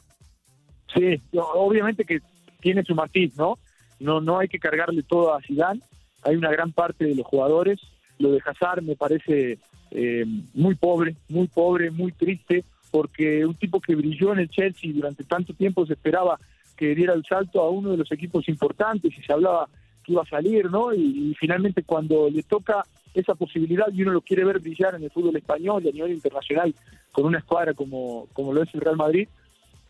Sí, 0.94 1.20
obviamente 1.32 2.04
que 2.04 2.20
tiene 2.60 2.84
su 2.84 2.94
matiz, 2.94 3.36
¿no? 3.36 3.58
No, 3.98 4.20
no 4.20 4.38
hay 4.38 4.48
que 4.48 4.58
cargarle 4.58 5.02
todo 5.02 5.34
a 5.34 5.40
Zidane. 5.42 5.80
Hay 6.22 6.36
una 6.36 6.50
gran 6.50 6.72
parte 6.72 7.04
de 7.04 7.14
los 7.14 7.26
jugadores. 7.26 7.80
Lo 8.18 8.30
de 8.30 8.40
Hazard 8.44 8.82
me 8.82 8.96
parece 8.96 9.58
eh, 9.90 10.24
muy 10.54 10.74
pobre, 10.74 11.16
muy 11.28 11.48
pobre, 11.48 11.90
muy 11.90 12.12
triste, 12.12 12.64
porque 12.90 13.44
un 13.44 13.54
tipo 13.54 13.80
que 13.80 13.94
brilló 13.94 14.32
en 14.32 14.40
el 14.40 14.48
Chelsea 14.48 14.92
durante 14.92 15.24
tanto 15.24 15.52
tiempo 15.54 15.86
se 15.86 15.94
esperaba 15.94 16.38
que 16.76 16.94
diera 16.94 17.14
el 17.14 17.24
salto 17.24 17.60
a 17.60 17.70
uno 17.70 17.90
de 17.90 17.96
los 17.96 18.12
equipos 18.12 18.48
importantes 18.48 19.12
y 19.16 19.22
se 19.22 19.32
hablaba 19.32 19.68
que 20.04 20.12
iba 20.12 20.22
a 20.22 20.26
salir, 20.26 20.70
¿no? 20.70 20.94
Y, 20.94 21.34
finalmente 21.38 21.82
cuando 21.82 22.30
le 22.30 22.42
toca 22.42 22.84
esa 23.14 23.34
posibilidad 23.34 23.86
y 23.92 24.02
uno 24.02 24.12
lo 24.12 24.20
quiere 24.20 24.44
ver 24.44 24.60
brillar 24.60 24.94
en 24.94 25.04
el 25.04 25.10
fútbol 25.10 25.36
español 25.36 25.82
y 25.84 25.88
a 25.88 25.92
nivel 25.92 26.12
internacional 26.12 26.74
con 27.12 27.24
una 27.24 27.38
escuadra 27.38 27.72
como, 27.72 28.28
como 28.34 28.52
lo 28.52 28.62
es 28.62 28.74
el 28.74 28.82
Real 28.82 28.96
Madrid, 28.96 29.26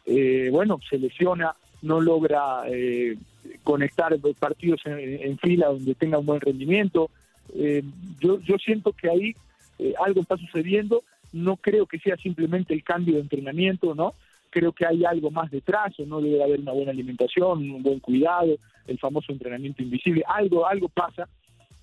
eh, 0.07 0.49
bueno, 0.53 0.79
se 0.89 0.99
lesiona, 0.99 1.57
no 1.83 2.01
logra 2.01 2.63
eh, 2.69 3.17
conectar 3.65 4.17
partidos 4.39 4.81
en, 4.85 5.37
fila 5.39 5.67
donde 5.67 5.95
tenga 5.97 6.19
un 6.19 6.27
buen 6.27 6.41
rendimiento. 6.41 7.11
Eh, 7.55 7.83
yo, 8.21 8.41
yo 8.41 8.57
siento 8.59 8.93
que 8.93 9.11
ahí 9.11 9.35
eh, 9.79 9.95
algo 10.05 10.21
está 10.21 10.37
sucediendo, 10.37 11.05
no 11.33 11.57
creo 11.57 11.87
que 11.87 11.99
sea 11.99 12.17
simplemente 12.17 12.75
el 12.75 12.83
cambio 12.83 13.15
de 13.15 13.21
entrenamiento, 13.21 13.95
¿no? 13.95 14.15
Creo 14.51 14.73
que 14.73 14.87
hay 14.87 15.05
algo 15.05 15.31
más 15.31 15.51
detrás, 15.51 15.99
o 15.99 16.07
no 16.07 16.21
debe 16.21 16.43
haber 16.43 16.61
una 16.61 16.73
buena 16.73 16.93
alimentación, 16.93 17.71
un 17.71 17.83
buen 17.83 18.01
cuidado, 18.01 18.57
el 18.87 18.99
famoso 18.99 19.33
entrenamiento 19.33 19.83
invisible, 19.83 20.23
algo, 20.27 20.67
algo 20.67 20.89
pasa, 20.89 21.29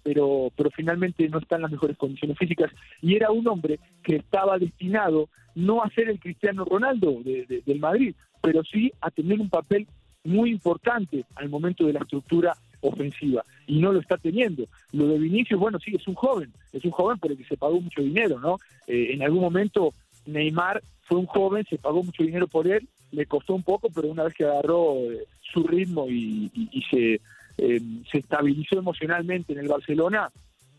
pero, 0.02 0.52
pero 0.56 0.70
finalmente 0.72 1.28
no 1.30 1.40
está 1.40 1.58
en 1.58 1.64
las 1.64 1.72
mejores 1.72 1.98
condiciones 1.98 2.38
físicas. 2.38 2.72
Y 3.02 3.16
era 3.16 3.32
un 3.32 3.48
hombre 3.48 3.80
que 4.02 4.18
estaba 4.18 4.58
destinado 4.58 5.30
no 5.56 5.84
a 5.84 5.90
ser 5.92 6.10
el 6.10 6.20
Cristiano 6.20 6.66
Ronaldo 6.66 7.22
del 7.24 7.80
Madrid, 7.80 8.16
pero 8.42 8.64
sí 8.64 8.92
a 9.02 9.12
tener 9.12 9.40
un 9.40 9.50
papel 9.50 9.88
muy 10.24 10.52
importante 10.52 11.26
al 11.36 11.50
momento 11.50 11.86
de 11.86 11.94
la 11.94 12.00
estructura 12.00 12.56
ofensiva 12.84 13.44
y 13.66 13.80
no 13.80 13.92
lo 13.92 14.00
está 14.00 14.18
teniendo. 14.18 14.66
Lo 14.92 15.08
de 15.08 15.18
Vinicius, 15.18 15.60
bueno, 15.60 15.80
sí, 15.80 15.96
es 15.96 16.08
un 16.08 16.16
joven, 16.16 16.52
es 16.72 16.84
un 16.86 16.92
joven 16.92 17.18
por 17.18 17.32
el 17.32 17.38
que 17.38 17.46
se 17.46 17.58
pagó 17.58 17.80
mucho 17.80 18.02
dinero, 18.02 18.40
¿no? 18.40 18.60
Eh, 18.88 19.10
en 19.14 19.24
algún 19.24 19.42
momento 19.42 19.94
Neymar 20.26 20.84
fue 21.04 21.18
un 21.18 21.26
joven, 21.26 21.66
se 21.70 21.78
pagó 21.78 22.04
mucho 22.04 22.24
dinero 22.24 22.48
por 22.48 22.68
él, 22.68 22.88
le 23.12 23.26
costó 23.26 23.54
un 23.54 23.64
poco, 23.64 23.90
pero 23.94 24.08
una 24.10 24.24
vez 24.24 24.34
que 24.34 24.44
agarró 24.44 24.96
eh, 25.12 25.26
su 25.54 25.64
ritmo 25.64 26.08
y, 26.10 26.52
se, 26.90 27.22
eh, 27.58 27.82
se 28.12 28.18
estabilizó 28.18 28.78
emocionalmente 28.78 29.54
en 29.54 29.60
el 29.60 29.68
Barcelona, 29.68 30.30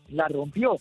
la 0.09 0.27
rompió. 0.27 0.77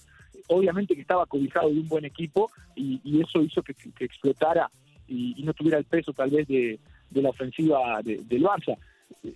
Obviamente 0.49 0.95
que 0.95 1.01
estaba 1.01 1.27
cobijado 1.27 1.71
de 1.71 1.81
un 1.81 1.89
buen 1.89 2.05
equipo 2.05 2.51
y, 2.75 3.21
eso 3.21 3.41
hizo 3.41 3.63
que, 3.63 3.75
explotara 4.01 4.71
y, 5.09 5.43
no 5.43 5.55
tuviera 5.55 5.79
el 5.79 5.85
peso 5.85 6.13
tal 6.13 6.31
vez 6.31 6.47
de, 6.49 6.79
la 7.13 7.31
ofensiva 7.31 8.03
del 8.03 8.43
Barça 8.43 8.77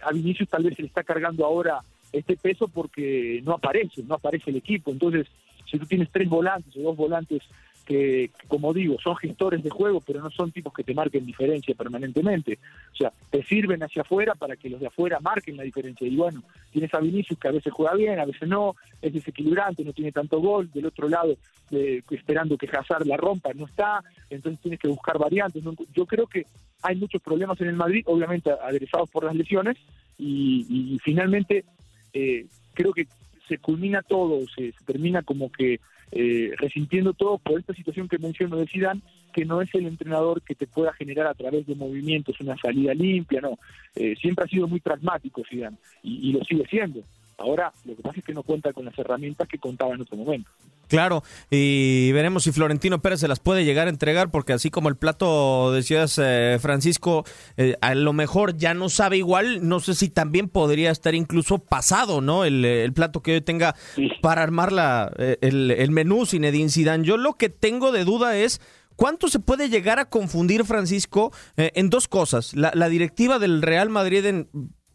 a 0.02 0.12
Vinicius 0.12 0.48
tal 0.48 0.64
vez 0.64 0.76
se 0.76 0.82
le 0.82 0.88
está 0.88 1.02
cargando 1.02 1.44
ahora 1.44 1.80
este 2.12 2.36
peso 2.36 2.68
porque 2.68 3.40
no 3.44 3.52
aparece, 3.52 4.02
no 4.02 4.14
aparece 4.14 4.50
el 4.50 4.56
equipo. 4.56 4.90
Entonces, 4.90 5.26
si 5.70 5.78
tú 5.78 5.86
tienes 5.86 6.10
tres 6.10 6.28
volantes 6.28 6.74
o 6.76 6.80
dos 6.80 6.96
volantes 6.96 7.42
que, 7.88 8.30
como 8.48 8.74
digo, 8.74 8.98
son 9.02 9.16
gestores 9.16 9.62
de 9.62 9.70
juego, 9.70 10.02
pero 10.02 10.20
no 10.20 10.30
son 10.30 10.52
tipos 10.52 10.74
que 10.74 10.84
te 10.84 10.92
marquen 10.92 11.24
diferencia 11.24 11.74
permanentemente. 11.74 12.58
O 12.92 12.96
sea, 12.96 13.10
te 13.30 13.42
sirven 13.44 13.82
hacia 13.82 14.02
afuera 14.02 14.34
para 14.34 14.56
que 14.56 14.68
los 14.68 14.78
de 14.78 14.88
afuera 14.88 15.20
marquen 15.20 15.56
la 15.56 15.62
diferencia. 15.62 16.06
Y 16.06 16.14
bueno, 16.14 16.42
tienes 16.70 16.92
a 16.92 17.00
Vinicius 17.00 17.38
que 17.38 17.48
a 17.48 17.52
veces 17.52 17.72
juega 17.72 17.94
bien, 17.94 18.20
a 18.20 18.26
veces 18.26 18.46
no, 18.46 18.76
es 19.00 19.14
desequilibrante, 19.14 19.84
no 19.84 19.94
tiene 19.94 20.12
tanto 20.12 20.38
gol. 20.38 20.70
Del 20.70 20.84
otro 20.84 21.08
lado, 21.08 21.34
eh, 21.70 22.02
esperando 22.10 22.58
que 22.58 22.68
Hazard 22.68 23.06
la 23.06 23.16
rompa, 23.16 23.54
no 23.54 23.64
está. 23.64 24.04
Entonces 24.28 24.60
tienes 24.60 24.80
que 24.80 24.88
buscar 24.88 25.16
variantes. 25.16 25.64
Yo 25.94 26.04
creo 26.04 26.26
que 26.26 26.44
hay 26.82 26.96
muchos 26.96 27.22
problemas 27.22 27.60
en 27.60 27.68
el 27.68 27.76
Madrid, 27.76 28.04
obviamente 28.06 28.50
aderezados 28.50 29.10
por 29.10 29.24
las 29.24 29.34
lesiones, 29.34 29.76
y, 30.18 30.98
finalmente 31.04 31.64
eh, 32.12 32.46
creo 32.74 32.92
que 32.92 33.06
se 33.48 33.58
culmina 33.58 34.02
todo, 34.02 34.46
se 34.48 34.74
termina 34.84 35.22
como 35.22 35.50
que 35.50 35.80
eh, 36.10 36.52
resintiendo 36.56 37.12
todo 37.12 37.38
por 37.38 37.60
esta 37.60 37.74
situación 37.74 38.08
que 38.08 38.18
menciono 38.18 38.56
de 38.56 38.66
Zidane, 38.66 39.02
que 39.32 39.44
no 39.44 39.60
es 39.60 39.74
el 39.74 39.86
entrenador 39.86 40.42
que 40.42 40.54
te 40.54 40.66
pueda 40.66 40.92
generar 40.94 41.26
a 41.26 41.34
través 41.34 41.66
de 41.66 41.74
movimientos 41.74 42.40
una 42.40 42.56
salida 42.56 42.94
limpia, 42.94 43.40
no. 43.40 43.58
Eh, 43.94 44.14
siempre 44.20 44.44
ha 44.44 44.48
sido 44.48 44.66
muy 44.66 44.80
pragmático 44.80 45.42
Zidane 45.48 45.76
y, 46.02 46.32
lo 46.32 46.42
sigue 46.44 46.66
siendo. 46.66 47.02
Ahora, 47.38 47.72
lo 47.84 47.94
que 47.94 48.02
pasa 48.02 48.18
es 48.18 48.24
que 48.24 48.34
no 48.34 48.42
cuenta 48.42 48.72
con 48.72 48.84
las 48.84 48.98
herramientas 48.98 49.46
que 49.48 49.58
contaba 49.58 49.94
en 49.94 50.00
otro 50.00 50.16
momento. 50.16 50.50
Claro, 50.88 51.22
y 51.50 52.10
veremos 52.12 52.42
si 52.44 52.52
Florentino 52.52 53.00
Pérez 53.00 53.20
se 53.20 53.28
las 53.28 53.38
puede 53.40 53.64
llegar 53.64 53.86
a 53.86 53.90
entregar, 53.90 54.30
porque 54.30 54.54
así 54.54 54.70
como 54.70 54.88
el 54.88 54.96
plato 54.96 55.70
decías, 55.70 56.18
eh, 56.20 56.58
Francisco, 56.60 57.24
eh, 57.56 57.76
a 57.80 57.94
lo 57.94 58.12
mejor 58.12 58.56
ya 58.56 58.74
no 58.74 58.88
sabe 58.88 59.18
igual, 59.18 59.68
no 59.68 59.80
sé 59.80 59.94
si 59.94 60.08
también 60.08 60.48
podría 60.48 60.90
estar 60.90 61.14
incluso 61.14 61.58
pasado, 61.58 62.20
¿no? 62.20 62.44
El, 62.44 62.92
plato 62.94 63.22
que 63.22 63.34
hoy 63.34 63.40
tenga 63.40 63.76
para 64.22 64.42
armar 64.42 64.72
la, 64.72 65.12
eh, 65.18 65.36
el, 65.42 65.70
el 65.70 65.90
menú 65.90 66.26
sin 66.26 66.44
Edin 66.44 66.70
Zidane. 66.70 67.04
Yo 67.04 67.18
lo 67.18 67.34
que 67.34 67.50
tengo 67.50 67.92
de 67.92 68.04
duda 68.04 68.36
es 68.36 68.60
¿Cuánto 68.96 69.28
se 69.28 69.38
puede 69.38 69.68
llegar 69.68 70.00
a 70.00 70.10
confundir, 70.10 70.64
Francisco, 70.64 71.32
en 71.56 71.88
dos 71.88 72.08
cosas? 72.08 72.52
La, 72.56 72.72
la, 72.74 72.88
directiva 72.88 73.38
del 73.38 73.62
Real 73.62 73.90
Madrid 73.90 74.26
en 74.26 74.48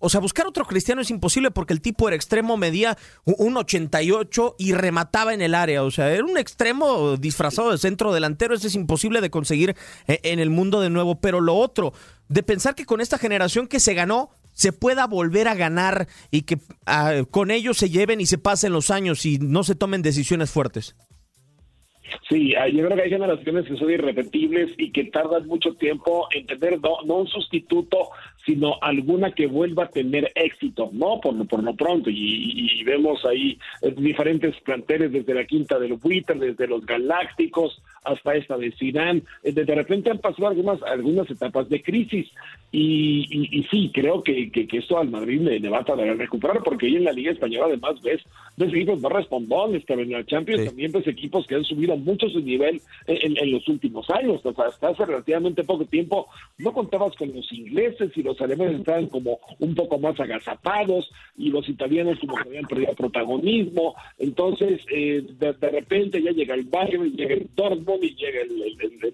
o 0.03 0.09
sea, 0.09 0.19
buscar 0.19 0.45
otro 0.45 0.65
cristiano 0.65 1.01
es 1.01 1.09
imposible 1.09 1.49
porque 1.49 1.71
el 1.71 1.79
tipo 1.79 2.09
era 2.09 2.15
extremo, 2.17 2.57
medía 2.57 2.97
un 3.23 3.55
88 3.55 4.55
y 4.59 4.73
remataba 4.73 5.33
en 5.33 5.41
el 5.41 5.55
área. 5.55 5.81
O 5.83 5.91
sea, 5.91 6.11
era 6.11 6.25
un 6.25 6.37
extremo 6.37 7.15
disfrazado 7.15 7.71
de 7.71 7.77
centro 7.77 8.13
delantero. 8.13 8.53
Eso 8.53 8.67
es 8.67 8.75
imposible 8.75 9.21
de 9.21 9.29
conseguir 9.29 9.75
eh, 10.09 10.19
en 10.23 10.39
el 10.39 10.49
mundo 10.49 10.81
de 10.81 10.89
nuevo. 10.89 11.21
Pero 11.21 11.39
lo 11.39 11.55
otro, 11.55 11.93
de 12.27 12.43
pensar 12.43 12.75
que 12.75 12.85
con 12.85 12.99
esta 12.99 13.17
generación 13.17 13.67
que 13.67 13.79
se 13.79 13.93
ganó, 13.93 14.31
se 14.51 14.73
pueda 14.73 15.07
volver 15.07 15.47
a 15.47 15.55
ganar 15.55 16.07
y 16.31 16.41
que 16.41 16.57
ah, 16.85 17.21
con 17.31 17.49
ellos 17.49 17.77
se 17.77 17.89
lleven 17.89 18.19
y 18.19 18.25
se 18.25 18.37
pasen 18.37 18.73
los 18.73 18.91
años 18.91 19.25
y 19.25 19.39
no 19.39 19.63
se 19.63 19.75
tomen 19.75 20.01
decisiones 20.01 20.51
fuertes. 20.51 20.97
Sí, 22.29 22.53
ah, 22.55 22.67
yo 22.67 22.85
creo 22.85 22.95
que 22.95 23.03
hay 23.03 23.09
generaciones 23.09 23.65
que 23.65 23.77
son 23.77 23.89
irrepetibles 23.89 24.71
y 24.77 24.91
que 24.91 25.05
tardan 25.05 25.47
mucho 25.47 25.73
tiempo 25.75 26.27
en 26.33 26.45
tener 26.45 26.79
no, 26.79 26.97
no 27.05 27.15
un 27.19 27.27
sustituto, 27.27 28.09
sino 28.45 28.77
alguna 28.81 29.31
que 29.31 29.47
vuelva 29.47 29.85
a 29.85 29.89
tener 29.89 30.31
éxito, 30.35 30.89
¿no? 30.91 31.19
Por, 31.21 31.47
por 31.47 31.63
lo 31.63 31.75
pronto. 31.75 32.09
Y, 32.09 32.83
vemos 32.83 33.23
ahí 33.25 33.57
eh, 33.81 33.93
diferentes 33.97 34.59
planteles 34.61 35.11
desde 35.11 35.33
la 35.33 35.45
quinta 35.45 35.79
del 35.79 35.93
Buitre, 35.93 36.37
desde 36.37 36.67
los 36.67 36.85
Galácticos 36.85 37.81
hasta 38.03 38.35
esta 38.35 38.57
de 38.57 38.71
Zidane. 38.71 39.23
Eh, 39.43 39.53
de 39.53 39.75
repente 39.75 40.11
han 40.11 40.19
pasado 40.19 40.47
algunas 40.47 40.81
algunas 40.83 41.29
etapas 41.29 41.69
de 41.69 41.81
crisis 41.81 42.29
y, 42.75 43.27
y, 43.29 43.59
y 43.59 43.63
sí, 43.71 43.91
creo 43.93 44.23
que, 44.23 44.49
que, 44.51 44.67
que 44.67 44.77
esto 44.79 44.97
al 44.97 45.07
Madrid 45.09 45.39
le, 45.41 45.59
le 45.59 45.69
va 45.69 45.79
a 45.81 45.85
tardar 45.85 46.07
en 46.07 46.17
recuperar 46.17 46.63
porque 46.63 46.87
ahí 46.87 46.95
en 46.95 47.03
la 47.03 47.11
Liga 47.13 47.31
Española 47.31 47.67
además 47.67 48.01
ves, 48.01 48.21
ves 48.57 48.69
equipos 48.73 48.99
más 48.99 49.11
respondones, 49.11 49.83
pero 49.85 50.01
en 50.01 50.09
la 50.11 50.25
Champions 50.25 50.61
Sí. 50.61 50.67
también 50.69 50.91
ves 50.91 51.05
equipos 51.05 51.45
que 51.45 51.53
han 51.53 51.63
subido 51.63 51.95
mucho 51.97 52.27
su 52.29 52.39
nivel 52.41 52.81
en, 53.05 53.17
en- 53.31 53.37
en 53.37 53.51
los 53.51 53.67
últimos 53.69 54.09
años. 54.09 54.41
O 54.43 54.53
sea, 54.53 54.65
hasta 54.65 54.87
hace 54.89 55.05
relativamente 55.05 55.63
poco 55.63 55.85
tiempo 55.85 56.27
no 56.57 56.73
contabas 56.73 57.15
con 57.15 57.31
los 57.31 57.51
ingleses 57.53 58.11
y 58.15 58.23
los 58.23 58.41
alemanes 58.41 58.79
estaban 58.79 59.05
como 59.05 59.37
un 59.59 59.75
poco 59.75 59.99
más 59.99 60.19
agazapados 60.19 61.11
y 61.37 61.49
los 61.51 61.69
italianos 61.69 62.17
como 62.19 62.35
que 62.37 62.49
habían 62.49 62.65
perdido 62.65 62.93
protagonismo. 62.95 63.93
Entonces, 64.17 64.81
eh, 64.91 65.23
de, 65.39 65.53
de 65.53 65.69
repente 65.69 66.19
ya 66.23 66.31
llega 66.31 66.55
el 66.55 66.63
Bayern, 66.63 67.15
llega 67.15 67.35
el 67.35 67.47
Dortmund 67.55 68.03
y 68.03 68.15
llega 68.15 68.41
el- 68.41 68.63
el- 68.63 69.13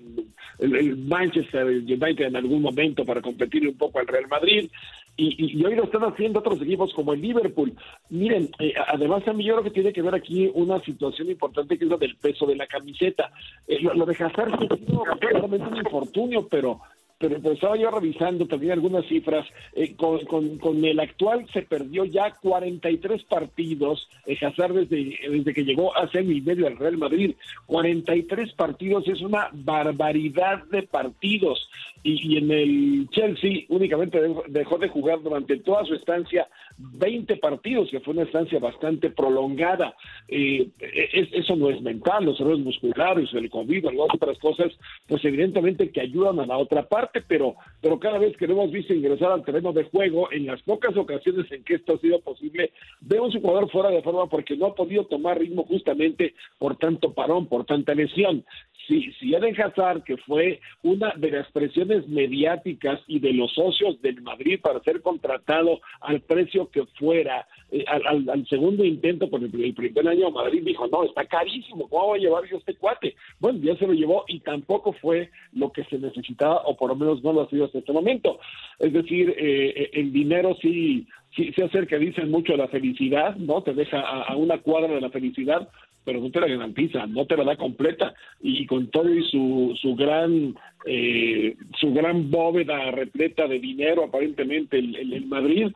el- 0.59 0.75
el 0.75 0.97
Manchester 0.97 1.65
United 1.67 2.25
en 2.25 2.35
algún 2.37 2.61
momento 2.61 3.03
para 3.05 3.21
competir 3.21 3.48
un 3.57 3.77
poco 3.77 3.99
al 3.99 4.07
Real 4.07 4.27
Madrid. 4.27 4.69
Y, 5.17 5.59
y- 5.59 5.65
hoy 5.65 5.75
lo 5.75 5.83
están 5.83 6.03
haciendo 6.05 6.39
otros 6.39 6.61
equipos 6.61 6.93
como 6.93 7.11
el 7.13 7.21
Liverpool. 7.21 7.73
Miren, 8.09 8.49
eh, 8.59 8.73
además 8.87 9.27
a 9.27 9.33
mí 9.33 9.43
yo 9.43 9.55
creo 9.55 9.63
que 9.65 9.71
tiene 9.71 9.91
que 9.91 10.01
ver 10.01 10.15
aquí 10.15 10.49
una 10.53 10.79
situación 10.81 11.29
importante 11.29 11.77
que 11.77 11.83
es 11.83 11.89
la 11.91 11.97
del 11.97 12.15
peso 12.15 12.45
de 12.45 12.55
la 12.55 12.67
camiseta. 12.67 13.29
Eh, 13.67 13.79
lo, 13.81 13.93
lo 13.95 14.05
de 14.05 14.13
Hazard 14.13 14.53
ha 14.53 14.75
sido 14.77 15.03
claramente 15.19 15.67
un 15.67 15.77
infortunio, 15.77 16.47
pero 16.47 16.79
pero, 17.19 17.37
pero 17.41 17.53
estaba 17.53 17.75
yo 17.77 17.91
revisando 17.91 18.47
también 18.47 18.71
algunas 18.73 19.05
cifras. 19.07 19.45
Eh, 19.73 19.93
con, 19.95 20.19
con- 20.25 20.57
con 20.57 20.83
el 20.83 20.99
actual 20.99 21.45
se 21.53 21.61
perdió 21.63 22.05
ya 22.05 22.31
43 22.31 23.23
partidos. 23.25 24.07
Eh, 24.25 24.37
Hazard 24.41 24.73
desde, 24.73 25.19
desde 25.29 25.53
que 25.53 25.63
llegó 25.65 25.95
hace 25.97 26.19
año 26.19 26.31
y 26.31 26.41
medio 26.41 26.65
al 26.67 26.77
Real 26.77 26.97
Madrid. 26.97 27.35
43 27.65 28.53
partidos 28.53 29.07
es 29.07 29.21
una 29.21 29.49
barbaridad 29.53 30.63
de 30.71 30.83
partidos. 30.83 31.69
Y, 32.03 32.33
y 32.35 32.37
en 32.37 32.51
el 32.51 33.09
Chelsea 33.11 33.65
únicamente 33.67 34.19
dejó 34.47 34.77
de 34.77 34.87
jugar 34.87 35.21
durante 35.21 35.57
toda 35.57 35.83
su 35.85 35.95
estancia 35.95 36.47
20 36.81 37.35
partidos, 37.37 37.89
que 37.91 37.99
fue 37.99 38.13
una 38.13 38.23
estancia 38.23 38.57
bastante 38.59 39.09
prolongada. 39.09 39.95
Eh, 40.27 40.69
es- 40.79 41.33
eso 41.33 41.55
no 41.57 41.69
es 41.69 41.81
mental, 41.81 42.25
los 42.25 42.39
errores 42.39 42.59
musculares, 42.59 43.29
el 43.33 43.49
COVID, 43.49 43.87
algunas 43.87 44.15
otras 44.15 44.37
cosas, 44.39 44.71
pues 45.07 45.23
evidentemente 45.25 45.91
que 45.91 46.01
ayudan 46.01 46.39
a 46.39 46.45
la 46.45 46.57
otra 46.57 46.87
parte, 46.87 47.21
pero, 47.27 47.55
pero 47.81 47.99
cada 47.99 48.17
vez 48.17 48.35
que 48.37 48.47
lo 48.47 48.53
hemos 48.53 48.71
visto 48.71 48.93
ingresar 48.93 49.31
al 49.31 49.43
terreno 49.43 49.73
de 49.73 49.83
juego, 49.83 50.31
en 50.31 50.45
las 50.45 50.61
pocas 50.63 50.95
ocasiones 50.95 51.51
en 51.51 51.63
que 51.63 51.75
esto 51.75 51.95
ha 51.95 51.99
sido 51.99 52.21
posible, 52.21 52.71
vemos 53.01 53.35
un 53.35 53.41
jugador 53.41 53.69
fuera 53.69 53.89
de 53.89 54.01
forma 54.01 54.27
porque 54.27 54.55
no 54.55 54.67
ha 54.67 54.75
podido 54.75 55.05
tomar 55.05 55.37
ritmo 55.37 55.63
justamente 55.65 56.33
por 56.57 56.77
tanto 56.77 57.13
parón, 57.13 57.47
por 57.47 57.65
tanta 57.65 57.93
lesión. 57.93 58.45
Si, 58.87 59.11
si 59.19 59.35
Eden 59.35 59.59
Hazard, 59.61 60.03
que 60.03 60.17
fue 60.17 60.59
una 60.81 61.13
de 61.15 61.29
las 61.29 61.51
presiones 61.51 62.07
mediáticas 62.07 62.99
y 63.07 63.19
de 63.19 63.33
los 63.33 63.53
socios 63.53 64.01
del 64.01 64.21
Madrid 64.21 64.59
para 64.61 64.79
ser 64.81 65.01
contratado 65.01 65.79
al 66.01 66.21
precio 66.21 66.68
que 66.71 66.85
fuera, 66.97 67.47
eh, 67.71 67.85
al, 67.87 68.47
segundo 68.47 68.83
intento 68.83 69.29
por 69.29 69.43
el, 69.43 69.49
primer 69.49 70.07
año 70.07 70.31
Madrid 70.31 70.63
dijo, 70.63 70.87
no, 70.87 71.03
está 71.03 71.25
carísimo, 71.25 71.87
¿cómo 71.87 72.07
voy 72.07 72.19
a 72.19 72.21
llevar 72.23 72.43
yo 72.49 72.57
este 72.57 72.75
cuate? 72.75 73.15
Bueno, 73.39 73.59
ya 73.61 73.75
se 73.75 73.87
lo 73.87 73.93
llevó 73.93 74.23
y 74.27 74.39
tampoco 74.39 74.93
fue 74.93 75.29
lo 75.53 75.71
que 75.71 75.83
se 75.85 75.99
necesitaba, 75.99 76.61
o 76.65 76.75
por 76.75 76.89
lo 76.89 76.95
menos 76.95 77.23
no 77.23 77.33
lo 77.33 77.41
ha 77.41 77.49
sido 77.49 77.65
hasta 77.65 77.79
este 77.79 77.93
momento. 77.93 78.39
Es 78.79 78.93
decir, 78.93 79.29
eh, 79.37 79.73
eh, 79.75 79.89
el 79.93 80.11
dinero 80.11 80.55
sí, 80.61 81.07
sí 81.35 81.51
se 81.53 81.63
acerca, 81.63 81.97
dicen 81.97 82.31
mucho 82.31 82.53
a 82.53 82.57
la 82.57 82.67
felicidad, 82.67 83.35
¿no? 83.35 83.61
Te 83.61 83.73
deja 83.73 83.99
a 83.99 84.35
una 84.35 84.59
cuadra 84.59 84.93
de 84.95 85.01
la 85.01 85.09
felicidad, 85.09 85.69
pero 86.09 86.21
no 86.21 86.31
te 86.31 86.39
la 86.39 86.47
garantiza, 86.47 87.05
no 87.05 87.27
te 87.27 87.37
la 87.37 87.43
da 87.43 87.55
completa 87.55 88.15
y 88.41 88.65
con 88.65 88.89
todo 88.89 89.13
y 89.13 89.23
su, 89.29 89.77
su 89.79 89.95
gran 89.95 90.55
eh, 90.87 91.55
su 91.79 91.93
gran 91.93 92.31
bóveda 92.31 92.89
repleta 92.89 93.47
de 93.47 93.59
dinero 93.59 94.05
aparentemente 94.05 94.79
el, 94.79 95.27
Madrid 95.27 95.67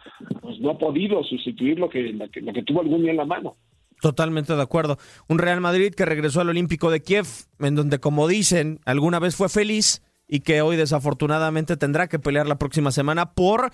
pues 0.42 0.60
no 0.60 0.72
ha 0.72 0.78
podido 0.80 1.24
sustituir 1.24 1.78
lo 1.78 1.88
que, 1.88 2.02
lo 2.14 2.32
que 2.32 2.42
lo 2.42 2.52
que 2.52 2.64
tuvo 2.64 2.82
algún 2.82 3.04
día 3.04 3.12
en 3.12 3.18
la 3.18 3.26
mano. 3.26 3.58
Totalmente 4.02 4.56
de 4.56 4.62
acuerdo. 4.64 4.98
Un 5.30 5.38
Real 5.38 5.62
Madrid 5.62 5.94
que 5.94 6.04
regresó 6.04 6.42
al 6.42 6.50
Olímpico 6.50 6.90
de 6.90 7.04
Kiev, 7.04 7.28
en 7.60 7.76
donde, 7.76 8.00
como 8.00 8.28
dicen, 8.28 8.80
alguna 8.86 9.20
vez 9.20 9.36
fue 9.36 9.50
feliz 9.50 10.02
y 10.28 10.40
que 10.40 10.64
hoy 10.64 10.78
desafortunadamente 10.78 11.78
tendrá 11.78 12.08
que 12.08 12.18
pelear 12.18 12.48
la 12.48 12.58
próxima 12.58 12.92
semana 12.92 13.34
por 13.34 13.72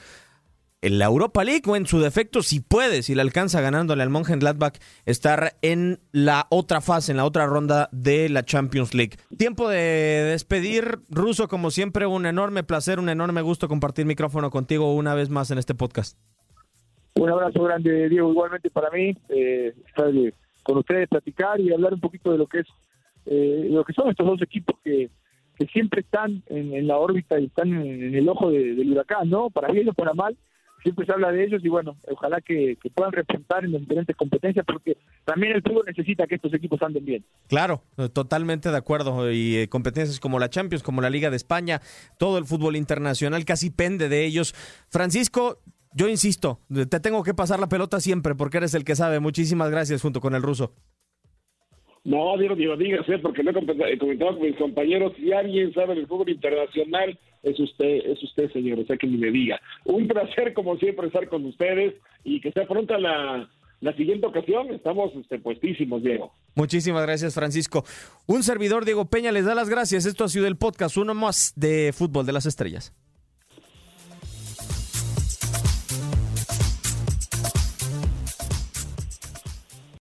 la 0.82 1.06
Europa 1.06 1.44
League 1.44 1.63
o 1.68 1.76
en 1.76 1.86
su 1.86 2.00
defecto, 2.00 2.42
si 2.42 2.62
puede, 2.62 3.04
si 3.04 3.13
le 3.15 3.22
alcanza 3.22 3.60
ganándole 3.60 4.02
al 4.04 4.10
Mönchengladbach, 4.10 4.76
estar 5.06 5.58
en 5.62 6.00
la 6.12 6.48
otra 6.50 6.80
fase, 6.80 7.12
en 7.12 7.18
la 7.18 7.26
otra 7.26 7.46
ronda 7.48 7.89
de 7.92 8.30
la 8.30 8.44
Champions 8.46 8.94
League. 8.94 9.18
Tiempo 9.38 9.68
de 9.68 9.78
despedir, 9.78 11.00
Ruso, 11.10 11.48
como 11.50 11.70
siempre, 11.72 12.06
un 12.06 12.26
enorme 12.26 12.63
placer, 12.63 13.00
un 13.00 13.10
enorme 13.10 13.42
gusto 13.42 13.68
compartir 13.68 14.06
micrófono 14.06 14.50
contigo 14.52 14.96
una 14.96 15.15
vez 15.15 15.30
más 15.30 15.52
en 15.52 15.58
este 15.58 15.76
podcast. 15.76 16.18
Un 17.15 17.30
abrazo 17.30 17.62
grande, 17.63 18.08
Diego, 18.08 18.32
igualmente 18.32 18.70
para 18.70 18.89
mí, 18.92 19.13
eh, 19.30 19.74
estar 19.88 20.15
eh, 20.15 20.34
con 20.63 20.78
ustedes, 20.78 21.10
platicar 21.10 21.60
y 21.60 21.74
hablar 21.74 21.94
un 21.94 22.00
poquito 22.00 22.32
de 22.32 22.38
lo 22.38 22.48
que 22.48 22.60
es 22.60 22.68
eh, 23.26 23.68
lo 23.70 23.84
que 23.84 23.92
son 23.94 24.10
estos 24.10 24.26
dos 24.26 24.42
equipos 24.42 24.78
que, 24.84 25.10
que 25.58 25.65
siempre 25.68 26.02
están 26.02 26.42
en, 26.48 26.74
en 26.74 26.88
la 26.88 26.98
órbita 26.98 27.38
y 27.38 27.46
están 27.48 27.74
en, 27.74 28.04
en 28.04 28.15
el 28.15 28.30
ojo 28.30 28.50
de- 28.50 28.76
del 28.76 28.92
huracán, 28.94 29.30
¿no? 29.30 29.50
Para 29.50 29.68
bien 29.74 29.89
o 29.89 29.94
para 29.94 30.13
mal, 30.13 30.38
siempre 30.84 31.06
se 31.06 31.12
habla 31.12 31.32
de 31.32 31.44
ellos 31.44 31.63
y 31.63 31.70
bueno, 31.70 31.98
ojalá 32.10 32.42
que, 32.42 32.78
puedan 32.96 33.12
representar 33.12 33.63
en 33.63 33.74
las 33.74 33.82
diferentes 33.82 34.15
competencias 34.15 34.65
porque 34.65 34.98
también 35.26 35.54
el 35.54 35.62
fútbol 35.62 35.86
necesita 35.86 36.28
que 36.28 36.36
estos 36.36 36.54
equipos 36.54 36.82
anden 36.82 37.06
bien. 37.06 37.26
Claro, 37.48 37.84
eh, 37.98 38.10
totalmente 38.10 38.72
de 38.72 38.78
acuerdo. 38.78 39.32
Y 39.32 39.58
eh, 39.58 39.70
competencias 39.70 40.20
como 40.20 40.39
la 40.39 40.50
Champions, 40.50 40.84
como 40.84 41.02
la 41.02 41.10
Liga 41.10 41.30
de 41.30 41.36
España, 41.36 41.82
todo 42.18 42.38
el 42.38 42.46
fútbol 42.46 42.76
internacional 42.76 43.46
casi 43.46 43.70
pende 43.70 44.10
de 44.10 44.26
ellos. 44.26 44.54
Francisco, 44.89 45.60
yo 45.94 46.08
insisto, 46.08 46.60
te 46.68 47.00
tengo 47.00 47.24
que 47.24 47.34
pasar 47.34 47.60
la 47.60 47.70
pelota 47.70 48.00
siempre 48.00 48.36
porque 48.36 48.58
eres 48.58 48.74
el 48.74 48.84
que 48.84 48.96
sabe. 48.96 49.20
Muchísimas 49.20 49.70
gracias 49.72 50.02
junto 50.02 50.22
con 50.22 50.36
el 50.36 50.42
ruso. 50.42 50.74
No, 52.10 52.36
Diego, 52.39 52.56
digo, 52.56 52.76
dígase, 52.76 53.19
porque 53.19 53.43
lo 53.43 53.52
he 53.52 53.93
he 53.93 53.98
comentado 54.00 54.36
con 54.36 54.41
mis 54.41 54.56
compañeros, 54.56 55.13
si 55.15 55.32
alguien 55.32 55.72
sabe 55.76 55.93
del 55.93 56.08
fútbol 56.08 56.32
internacional, 56.32 57.15
es 57.43 57.60
usted, 57.60 58.02
es 58.04 58.24
usted, 58.24 58.52
señor, 58.52 58.80
o 58.80 58.86
sea 58.86 58.98
que 58.98 59.06
ni 59.06 59.15
me 59.15 59.30
diga. 59.30 59.62
Un 59.86 60.08
placer, 60.08 60.56
como 60.56 60.76
siempre, 60.78 61.06
estar 61.06 61.30
con 61.30 61.45
ustedes 61.45 61.93
y 62.24 62.41
que 62.41 62.52
sea 62.52 62.65
pronta 62.65 62.98
la, 62.98 63.48
la 63.82 63.95
siguiente 63.95 64.26
ocasión. 64.26 64.74
Estamos 64.74 65.12
este, 65.22 65.38
puestísimos, 65.38 66.02
Diego. 66.02 66.34
Muchísimas 66.56 67.04
gracias, 67.04 67.36
Francisco. 67.36 67.86
Un 68.26 68.41
servidor, 68.41 68.86
Diego 68.86 69.06
Peña, 69.06 69.32
les 69.32 69.45
da 69.45 69.54
las 69.54 69.69
gracias. 69.69 70.08
Esto 70.08 70.24
ha 70.24 70.30
sido 70.30 70.48
el 70.48 70.56
podcast, 70.56 70.98
uno 70.98 71.13
más 71.13 71.54
de 71.58 71.93
Fútbol 71.93 72.26
de 72.26 72.34
las 72.34 72.48
Estrellas. 72.48 72.91